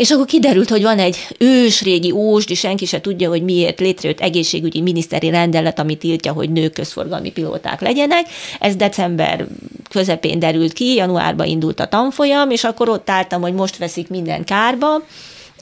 [0.00, 4.80] és akkor kiderült, hogy van egy ősrégi ósdi, senki se tudja, hogy miért létrejött egészségügyi
[4.80, 8.26] miniszteri rendelet, ami tiltja, hogy nők közforgalmi pilóták legyenek.
[8.60, 9.46] Ez december
[9.90, 14.44] közepén derült ki, januárban indult a tanfolyam, és akkor ott álltam, hogy most veszik minden
[14.44, 15.02] kárba,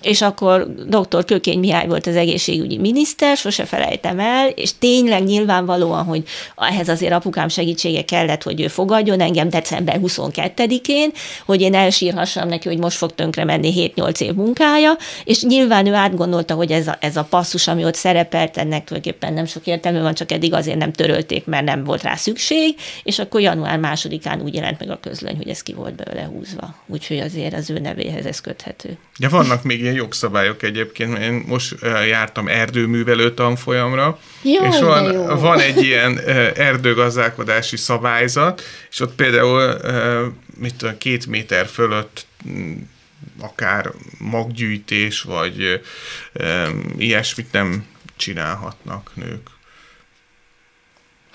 [0.03, 1.25] és akkor dr.
[1.25, 6.23] Kökény Mihály volt az egészségügyi miniszter, sose felejtem el, és tényleg nyilvánvalóan, hogy
[6.57, 11.11] ehhez azért apukám segítsége kellett, hogy ő fogadjon engem december 22-én,
[11.47, 15.95] hogy én elsírhassam neki, hogy most fog tönkre menni 7-8 év munkája, és nyilván ő
[15.95, 20.01] átgondolta, hogy ez a, ez a passzus, ami ott szerepelt, ennek tulajdonképpen nem sok értelme
[20.01, 24.41] van, csak eddig azért nem törölték, mert nem volt rá szükség, és akkor január másodikán
[24.41, 26.75] úgy jelent meg a közlöny, hogy ez ki volt belőle húzva.
[26.87, 28.97] Úgyhogy azért az ő nevéhez ez köthető.
[29.19, 31.75] Ja, vannak még ilyen jogszabályok egyébként, mert én most
[32.09, 35.25] jártam erdőművelő tanfolyamra, jó, és van, jó.
[35.25, 36.19] van egy ilyen
[36.55, 39.77] erdőgazdálkodási szabályzat, és ott például
[40.59, 42.77] mit tudom, két méter fölött mm,
[43.41, 45.81] akár maggyűjtés, vagy
[46.97, 47.87] ilyesmit nem
[48.17, 49.49] csinálhatnak nők.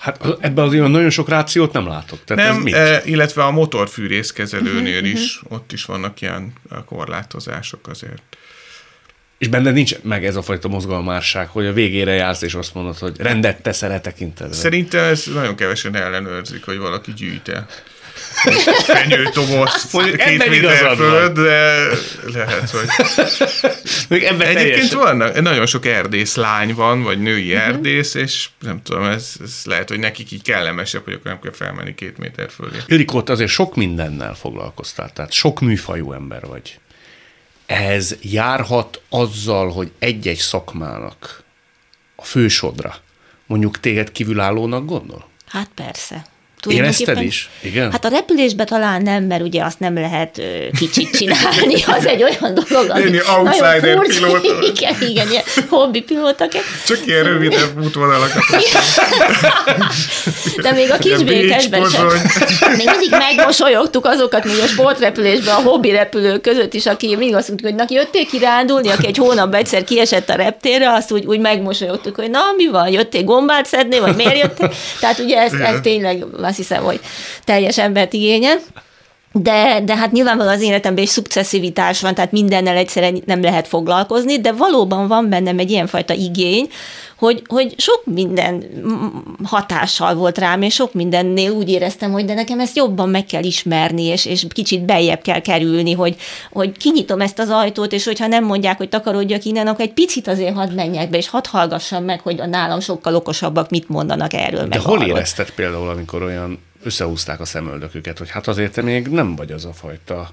[0.04, 2.24] Hát ebben azért nagyon sok rációt nem látok.
[2.24, 2.74] Tehát nem, ez mit?
[2.74, 6.52] E, illetve a motorfűrészkezelőnél uh-huh, is, ott is vannak ilyen
[6.84, 8.22] korlátozások azért.
[9.44, 12.98] És benne nincs meg ez a fajta mozgalmárság, hogy a végére jársz, és azt mondod,
[12.98, 14.58] hogy rendet teszel e tekintetben.
[14.58, 17.66] Szerintem ez nagyon kevesen ellenőrzik, hogy valaki gyűjte
[18.84, 19.90] fenyőtobozt
[20.26, 21.86] két méter fölött, de
[22.32, 22.88] lehet, hogy...
[24.08, 27.68] Még ebben Egyébként vannak, nagyon sok erdész lány van, vagy női uh-huh.
[27.68, 31.52] erdész, és nem tudom, ez, ez lehet, hogy nekik így kellemesebb, hogy akkor nem kell
[31.52, 32.76] felmenni két méter fölé.
[32.86, 36.78] Ildikó, azért sok mindennel foglalkoztál, tehát sok műfajú ember vagy.
[37.66, 41.42] Ez járhat azzal, hogy egy-egy szakmának
[42.16, 42.94] a fősodra
[43.46, 45.28] mondjuk téged kívülállónak gondol?
[45.46, 46.26] Hát persze.
[46.66, 47.48] Érezted is?
[47.60, 47.90] Igen?
[47.90, 50.42] Hát a repülésbe talán nem, mert ugye azt nem lehet ö,
[50.78, 54.40] kicsit csinálni, az egy olyan dolog, ami Én outsider pilóta.
[54.74, 56.52] Igen, igen, ilyen hobbi pilótak.
[56.86, 58.42] Csak ilyen rövidebb útvonalakat.
[60.62, 62.06] De még a kisbékesben sem.
[62.76, 67.48] Még mindig megmosolyogtuk azokat még a sportrepülésben, a hobbi repülők között is, aki még azt
[67.48, 71.38] mondtuk, hogy na, jöttél kirándulni, aki egy hónapban egyszer kiesett a reptérre, azt úgy, úgy
[71.38, 74.72] megmosolyogtuk, hogy na, mi van, jöttél gombát szedni, vagy miért jöttél?
[75.00, 76.24] Tehát ugye ez, ez tényleg
[76.58, 77.00] azt hiszem, hogy
[77.44, 78.58] teljes embert igényel.
[79.36, 84.40] De, de hát nyilvánvalóan az életemben is szukcesszivitás van, tehát mindennel egyszerűen nem lehet foglalkozni,
[84.40, 86.68] de valóban van bennem egy ilyenfajta igény,
[87.18, 88.64] hogy, hogy sok minden
[89.44, 93.42] hatással volt rám, és sok mindennél úgy éreztem, hogy de nekem ezt jobban meg kell
[93.42, 96.16] ismerni, és, és kicsit beljebb kell kerülni, hogy,
[96.52, 100.28] hogy kinyitom ezt az ajtót, és hogyha nem mondják, hogy takarodjak innen, akkor egy picit
[100.28, 104.32] azért hadd menjek be, és hadd hallgassam meg, hogy a nálam sokkal okosabbak mit mondanak
[104.32, 104.60] erről.
[104.60, 105.08] De meg hol arról.
[105.08, 109.64] érezted például, amikor olyan összehúzták a szemöldöküket, hogy hát azért te még nem vagy az
[109.64, 110.30] a fajta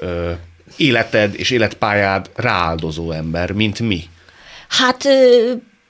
[0.00, 0.32] ö,
[0.76, 4.04] életed és életpályád rááldozó ember, mint mi.
[4.68, 5.06] Hát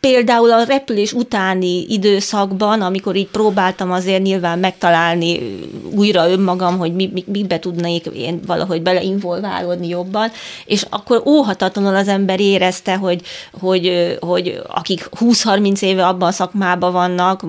[0.05, 5.59] például a repülés utáni időszakban, amikor így próbáltam azért nyilván megtalálni
[5.95, 10.31] újra önmagam, hogy mi, mi, mibe tudnék én valahogy beleinvolválódni jobban,
[10.65, 13.23] és akkor óhatatlanul az ember érezte, hogy,
[13.61, 17.45] hogy, hogy akik 20-30 éve abban a szakmában vannak,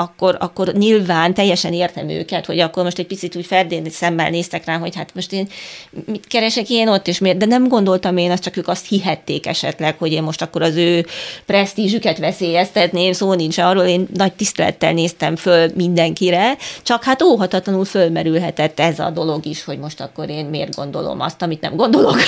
[0.00, 4.64] akkor, akkor nyilván teljesen értem őket, hogy akkor most egy picit úgy ferdén szemmel néztek
[4.64, 5.48] rám, hogy hát most én
[6.06, 9.46] mit keresek én ott, és miért, de nem gondoltam én, azt csak ők azt hihették
[9.46, 11.06] esetleg, hogy én most akkor az ő
[11.46, 17.84] preszt presztízsüket veszélyeztetném, szó nincs arról, én nagy tisztelettel néztem föl mindenkire, csak hát óhatatlanul
[17.84, 22.16] fölmerülhetett ez a dolog is, hogy most akkor én miért gondolom azt, amit nem gondolok.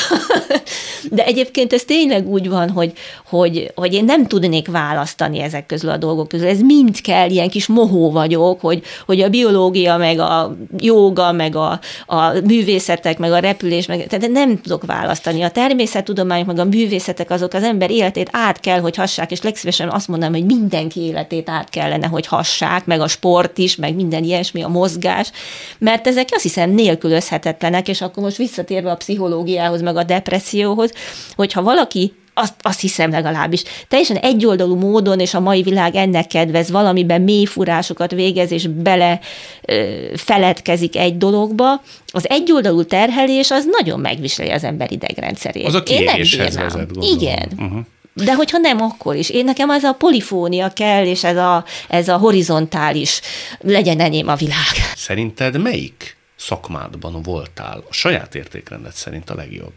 [1.10, 2.92] De egyébként ez tényleg úgy van, hogy,
[3.26, 6.48] hogy, hogy én nem tudnék választani ezek közül a dolgok közül.
[6.48, 11.56] Ez mind kell, ilyen kis mohó vagyok, hogy, hogy a biológia, meg a joga, meg
[11.56, 15.42] a, a művészetek, meg a repülés, meg, tehát nem tudok választani.
[15.42, 19.88] A természettudományok, meg a művészetek azok az ember életét át kell, hogy hassák, és legszívesen
[19.88, 24.24] azt mondanám, hogy mindenki életét át kellene, hogy hassák, meg a sport is, meg minden
[24.24, 25.30] ilyesmi, a mozgás,
[25.78, 30.92] mert ezek azt hiszem nélkülözhetetlenek, és akkor most visszatérve a pszichológiához, meg a depresszióhoz,
[31.36, 33.62] hogyha valaki azt, azt hiszem legalábbis.
[33.88, 39.20] Teljesen egyoldalú módon, és a mai világ ennek kedvez, valamiben mély furásokat végez, és bele
[39.64, 41.82] ö, feledkezik egy dologba,
[42.12, 45.66] az egyoldalú terhelés az nagyon megviseli az ember idegrendszerét.
[45.66, 47.48] Az a kiégéshez vezet, Igen.
[47.58, 47.80] Uh-huh.
[48.14, 49.30] De hogyha nem, akkor is.
[49.30, 53.20] Én nekem az a polifónia kell, és ez a, ez a horizontális,
[53.58, 54.74] legyen enyém a világ.
[54.94, 59.72] Szerinted melyik szakmádban voltál a saját értékrendet szerint a legjobb?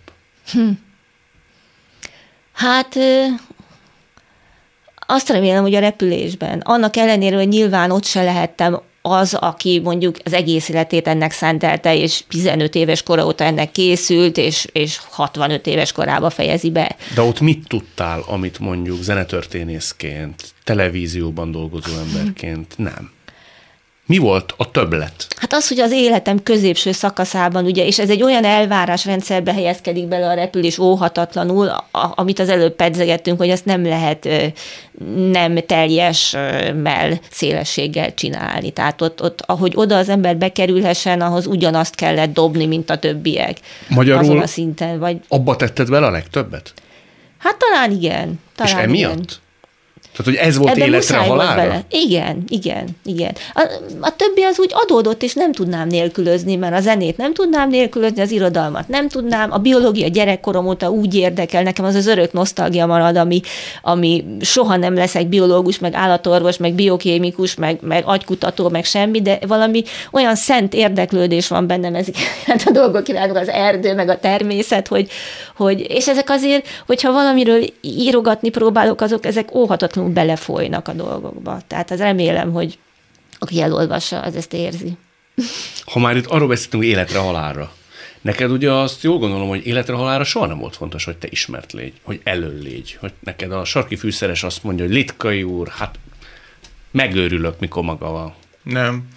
[0.52, 0.70] Hm.
[2.54, 2.98] Hát
[5.08, 6.60] azt remélem, hogy a repülésben.
[6.60, 11.96] Annak ellenére, hogy nyilván ott se lehettem az, aki mondjuk az egész életét ennek szentelte,
[11.96, 16.96] és 15 éves kora óta ennek készült, és, és 65 éves korába fejezi be.
[17.16, 23.12] De ott mit tudtál, amit mondjuk zenetörténészként, televízióban dolgozó emberként nem?
[24.06, 25.28] Mi volt a többlet?
[25.40, 30.28] Hát az, hogy az életem középső szakaszában, ugye, és ez egy olyan elvárásrendszerbe helyezkedik bele
[30.28, 34.30] a repülés óhatatlanul, a, amit az előbb pedzegettünk, hogy azt nem lehet
[35.32, 36.32] nem teljes
[36.76, 38.72] mell szélességgel csinálni.
[38.72, 43.58] Tehát ott, ott, ahogy oda az ember bekerülhessen, ahhoz ugyanazt kellett dobni, mint a többiek.
[43.88, 45.00] Magyarul azon a szinten.
[45.00, 45.18] Vagy...
[45.28, 46.74] abba tetted bele a legtöbbet?
[47.38, 48.40] Hát talán igen.
[48.56, 49.14] Talán és emiatt?
[49.14, 49.42] Igen.
[50.16, 51.62] Tehát, hogy ez volt Ebben életre halálra?
[51.62, 51.84] Bele.
[51.90, 53.36] Igen, igen, igen.
[53.54, 53.68] A,
[54.00, 58.22] a többi az úgy adódott, és nem tudnám nélkülözni, mert a zenét nem tudnám nélkülözni,
[58.22, 62.86] az irodalmat nem tudnám, a biológia gyerekkorom óta úgy érdekel, nekem az az örök nosztalgia
[62.86, 63.42] marad, ami,
[63.82, 69.40] ami soha nem leszek biológus, meg állatorvos, meg biokémikus, meg, meg agykutató, meg semmi, de
[69.48, 72.16] valami olyan szent érdeklődés van bennem ezek
[72.66, 75.10] a dolgok irányok, az erdő, meg a természet, hogy,
[75.56, 79.56] hogy, és ezek azért, hogyha valamiről írogatni próbálok, azok ezek
[80.04, 81.62] óhatatlanul belefolynak a dolgokba.
[81.68, 82.78] Tehát az remélem, hogy
[83.40, 84.98] aki elolvassa, az ezt érzi.
[85.86, 87.74] Ha már itt arról beszéltünk, életre halálra.
[88.22, 91.74] Neked ugye azt jól gondolom, hogy életre halára soha nem volt fontos, hogy te ismert
[91.74, 96.00] légy, hogy elől légy, hogy neked a sarki fűszeres azt mondja, hogy Litkai úr, hát
[96.92, 98.34] megőrülök, mikor maga van.
[98.64, 99.08] Nem.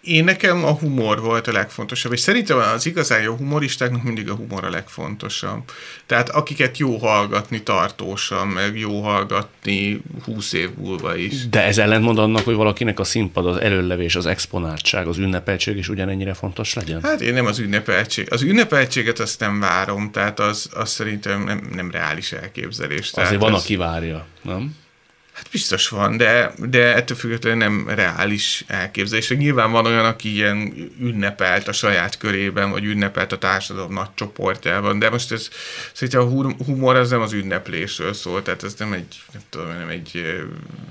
[0.00, 4.34] Én nekem a humor volt a legfontosabb, és szerintem az igazán jó humoristáknak mindig a
[4.34, 5.62] humor a legfontosabb.
[6.06, 11.48] Tehát akiket jó hallgatni tartósan, meg jó hallgatni húsz év múlva is.
[11.48, 15.88] De ez ellentmond annak, hogy valakinek a színpad, az előlevés, az exponáltság, az ünnepeltség is
[15.88, 17.02] ugyanennyire fontos legyen?
[17.02, 18.32] Hát én nem az ünnepeltség.
[18.32, 22.98] Az ünnepeltséget azt nem várom, tehát az, az szerintem nem, nem reális elképzelés.
[22.98, 23.60] Azért tehát van, ez...
[23.60, 24.76] aki várja, nem?
[25.34, 29.28] Hát biztos van, de, de ettől függetlenül nem reális elképzelés.
[29.28, 34.98] Nyilván van olyan, aki ilyen ünnepelt a saját körében, vagy ünnepelt a társadalom nagy csoportjában,
[34.98, 35.48] de most ez
[35.92, 39.88] szerintem a humor az nem az ünneplésről szól, tehát ez nem egy, nem tudom, nem
[39.88, 40.22] egy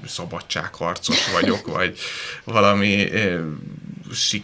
[0.06, 2.00] szabadságharcos vagyok, vagy
[2.44, 3.10] valami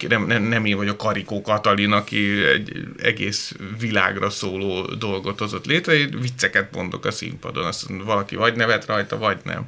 [0.08, 5.94] nem, nem, nem én vagyok Karikó Katalin, aki egy egész világra szóló dolgot hozott létre,
[5.94, 9.68] én vicceket mondok a színpadon, azt valaki vagy nevet rajta, vagy nem.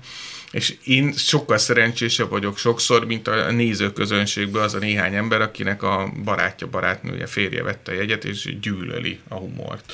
[0.52, 6.12] És én sokkal szerencsésebb vagyok sokszor, mint a nézőközönségből az a néhány ember, akinek a
[6.24, 9.93] barátja, barátnője, férje vette a jegyet, és gyűlöli a humort.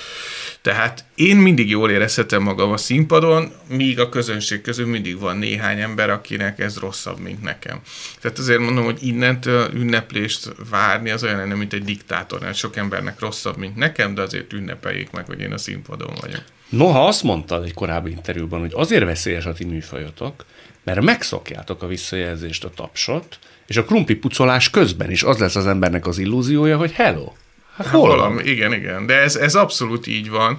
[0.61, 5.79] Tehát én mindig jól érezhetem magam a színpadon, míg a közönség közül mindig van néhány
[5.79, 7.79] ember, akinek ez rosszabb, mint nekem.
[8.21, 13.19] Tehát azért mondom, hogy innentől ünneplést várni az olyan lenne, mint egy diktátor, sok embernek
[13.19, 16.43] rosszabb, mint nekem, de azért ünnepeljék meg, hogy én a színpadon vagyok.
[16.69, 20.45] Noha azt mondtad egy korábbi interjúban, hogy azért veszélyes a ti műfajotok,
[20.83, 25.67] mert megszokjátok a visszajelzést, a tapsot, és a krumpli pucolás közben is az lesz az
[25.67, 27.31] embernek az illúziója, hogy hello,
[27.77, 28.45] Hát hol valami, van?
[28.45, 30.57] Igen, igen, de ez, ez abszolút így van.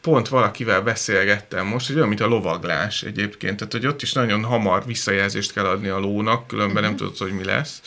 [0.00, 4.44] Pont valakivel beszélgettem most, hogy olyan, mint a lovaglás egyébként, tehát hogy ott is nagyon
[4.44, 7.80] hamar visszajelzést kell adni a lónak, különben nem tudod, hogy mi lesz.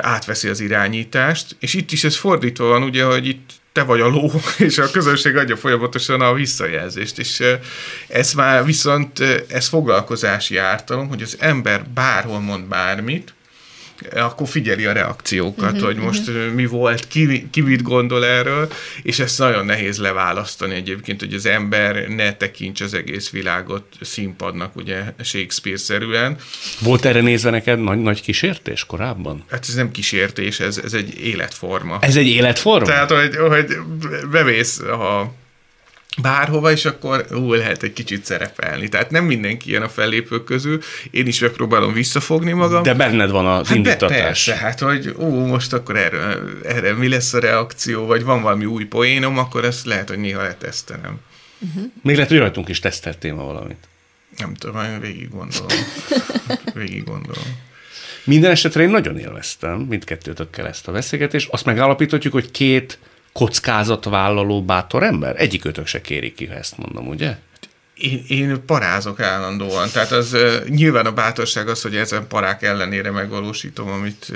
[0.00, 4.06] Átveszi az irányítást, és itt is ez fordítva van, ugye, hogy itt te vagy a
[4.08, 7.42] ló, és a közönség adja folyamatosan a visszajelzést, és
[8.08, 13.34] ez már viszont, ez foglalkozási ártalom, hogy az ember bárhol mond bármit,
[14.14, 16.52] akkor figyeli a reakciókat, uh-huh, hogy most uh-huh.
[16.52, 18.72] mi volt, ki, ki mit gondol erről,
[19.02, 24.76] és ezt nagyon nehéz leválasztani egyébként, hogy az ember ne tekints az egész világot színpadnak,
[24.76, 26.36] ugye Shakespeare-szerűen.
[26.80, 29.44] Volt erre nézve neked nagy, nagy kísértés korábban?
[29.50, 31.98] Hát ez nem kísértés, ez, ez egy életforma.
[32.00, 32.86] Ez egy életforma?
[32.86, 33.76] Tehát, hogy, hogy
[34.30, 35.32] bevész a
[36.18, 38.88] bárhova, és akkor ú, lehet egy kicsit szerepelni.
[38.88, 40.80] Tehát nem mindenki ilyen a fellépők közül,
[41.10, 42.82] én is megpróbálom visszafogni magam.
[42.82, 44.18] De benned van az hát indítatás.
[44.18, 48.42] Be, persze, hát hogy ú, most akkor erre, erre mi lesz a reakció, vagy van
[48.42, 51.18] valami új poénom, akkor ezt lehet, hogy néha letesztelem.
[51.58, 51.84] Uh-huh.
[52.02, 53.88] Még lehet, hogy rajtunk is teszteltél ma valamit.
[54.36, 55.78] Nem tudom, én végig gondolom.
[56.74, 57.44] végig gondolom.
[58.24, 61.48] Minden esetre én nagyon élveztem mindkettőtökkel ezt a beszélgetést.
[61.50, 62.98] Azt megállapíthatjuk, hogy két
[63.32, 65.40] kockázatvállaló bátor ember?
[65.40, 67.36] Egyikőtök se kéri ki, ha ezt mondom, ugye?
[67.94, 69.88] Én, én parázok állandóan.
[69.92, 70.36] Tehát az
[70.68, 74.32] nyilván a bátorság az, hogy ezen parák ellenére megvalósítom, amit,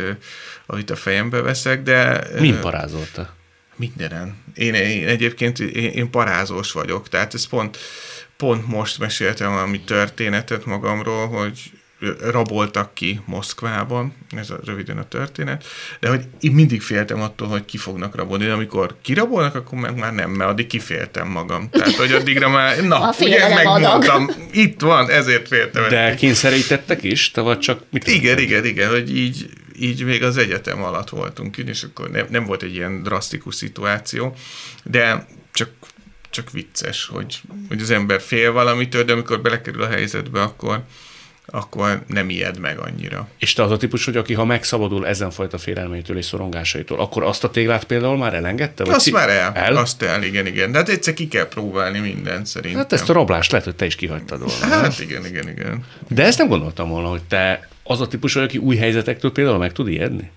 [0.66, 2.26] amit a fejembe veszek, de...
[2.38, 3.34] Mind parázolta?
[3.76, 4.36] Mindenen.
[4.54, 7.78] Én, én egyébként én, én parázós vagyok, tehát ez pont,
[8.36, 11.72] pont most meséltem valami történetet magamról, hogy
[12.20, 15.64] raboltak ki Moszkvában, ez a, röviden a történet,
[16.00, 19.98] de hogy én mindig féltem attól, hogy ki fognak rabolni, de amikor kirabolnak, akkor meg
[19.98, 21.70] már nem, mert addig kiféltem magam.
[21.70, 25.88] Tehát, hogy addigra már, na, ugye megmondtam, itt van, ezért féltem.
[25.88, 30.36] De kényszerítettek is, te vagy csak mit Igen, igen, igen, hogy így, így még az
[30.36, 34.34] egyetem alatt voltunk és akkor nem, nem volt egy ilyen drasztikus szituáció,
[34.84, 35.68] de csak
[36.34, 40.82] csak vicces, hogy, hogy az ember fél valamitől, de amikor belekerül a helyzetbe, akkor,
[41.46, 43.28] akkor nem ijed meg annyira.
[43.38, 47.44] És te az a típus, hogy aki ha megszabadul ezenfajta félelmeitől és szorongásaitól, akkor azt
[47.44, 48.84] a téglát például már elengedte?
[48.84, 49.76] Vagy azt már el, el.
[49.76, 50.72] Azt el, igen, igen.
[50.72, 52.80] De hát egyszer ki kell próbálni mindent szerintem.
[52.80, 54.74] Hát ezt a rablást lehet, hogy te is kihagytad volna.
[54.74, 55.84] Hát igen, igen, igen.
[56.08, 59.72] De ezt nem gondoltam volna, hogy te az a típus, aki új helyzetektől például meg
[59.72, 60.30] tud ijedni?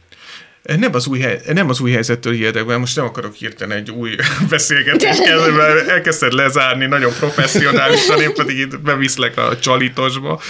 [0.75, 3.91] Nem az új, hely, nem az új helyzettől ijedek, mert most nem akarok hirtelen egy
[3.91, 4.15] új
[4.49, 10.41] beszélgetést kezdeni, mert elkezded lezárni nagyon professzionálisan, én pedig itt beviszlek a csalitosba.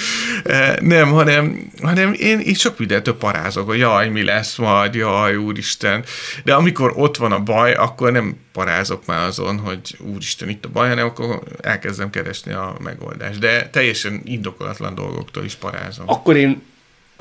[0.80, 6.04] Nem, hanem, hanem én itt sok mindentől parázok, hogy jaj, mi lesz majd, jaj, úristen.
[6.44, 10.70] De amikor ott van a baj, akkor nem parázok már azon, hogy úristen, itt a
[10.70, 13.40] baj, hanem akkor elkezdem keresni a megoldást.
[13.40, 16.10] De teljesen indokolatlan dolgoktól is parázom.
[16.10, 16.62] Akkor én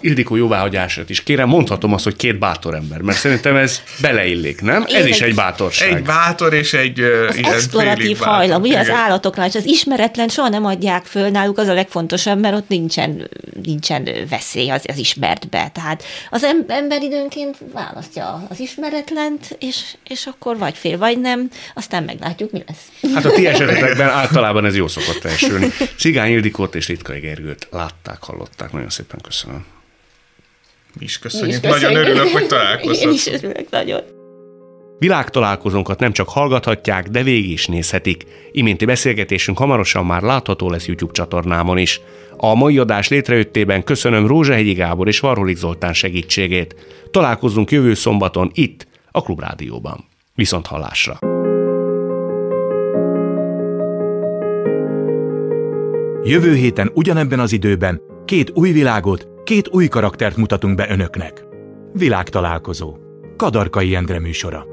[0.00, 4.84] Ildikó jóváhagyását is kérem, mondhatom azt, hogy két bátor ember, mert szerintem ez beleillik, nem?
[4.88, 5.92] Én ez is egy bátorság.
[5.92, 10.64] Egy bátor és egy az exploratív hajlam, ugye az állatoknál, és az ismeretlen soha nem
[10.64, 13.28] adják föl náluk, az a legfontosabb, mert ott nincsen,
[13.62, 15.70] nincsen veszély az, az ismertbe.
[15.74, 22.02] Tehát az ember időnként választja az ismeretlent, és, és akkor vagy fél, vagy nem, aztán
[22.02, 23.12] meglátjuk, mi lesz.
[23.14, 25.72] Hát a ti esetetekben általában ez jó szokott elsülni.
[25.96, 28.72] Cigány Ildikót és Litkai Gergőt látták, hallották.
[28.72, 29.64] Nagyon szépen köszönöm.
[30.98, 31.48] Mi is köszönjük.
[31.48, 31.92] Mi is köszönjük.
[31.92, 33.10] Nagyon örülök, hogy találkoztunk.
[33.10, 34.00] Én is örülök nagyon.
[34.98, 38.24] Világtalálkozónkat nem csak hallgathatják, de végig is nézhetik.
[38.52, 42.00] Iménti beszélgetésünk hamarosan már látható lesz YouTube csatornámon is.
[42.36, 46.74] A mai adás létrejöttében köszönöm Rózsahegyi Gábor és Varholik Zoltán segítségét.
[47.10, 50.04] Találkozunk jövő szombaton itt, a Klubrádióban.
[50.34, 51.18] Viszont hallásra!
[56.24, 61.44] Jövő héten ugyanebben az időben két új világot, két új karaktert mutatunk be önöknek.
[61.92, 62.96] Világtalálkozó.
[63.36, 64.66] Kadarkai Endre műsora.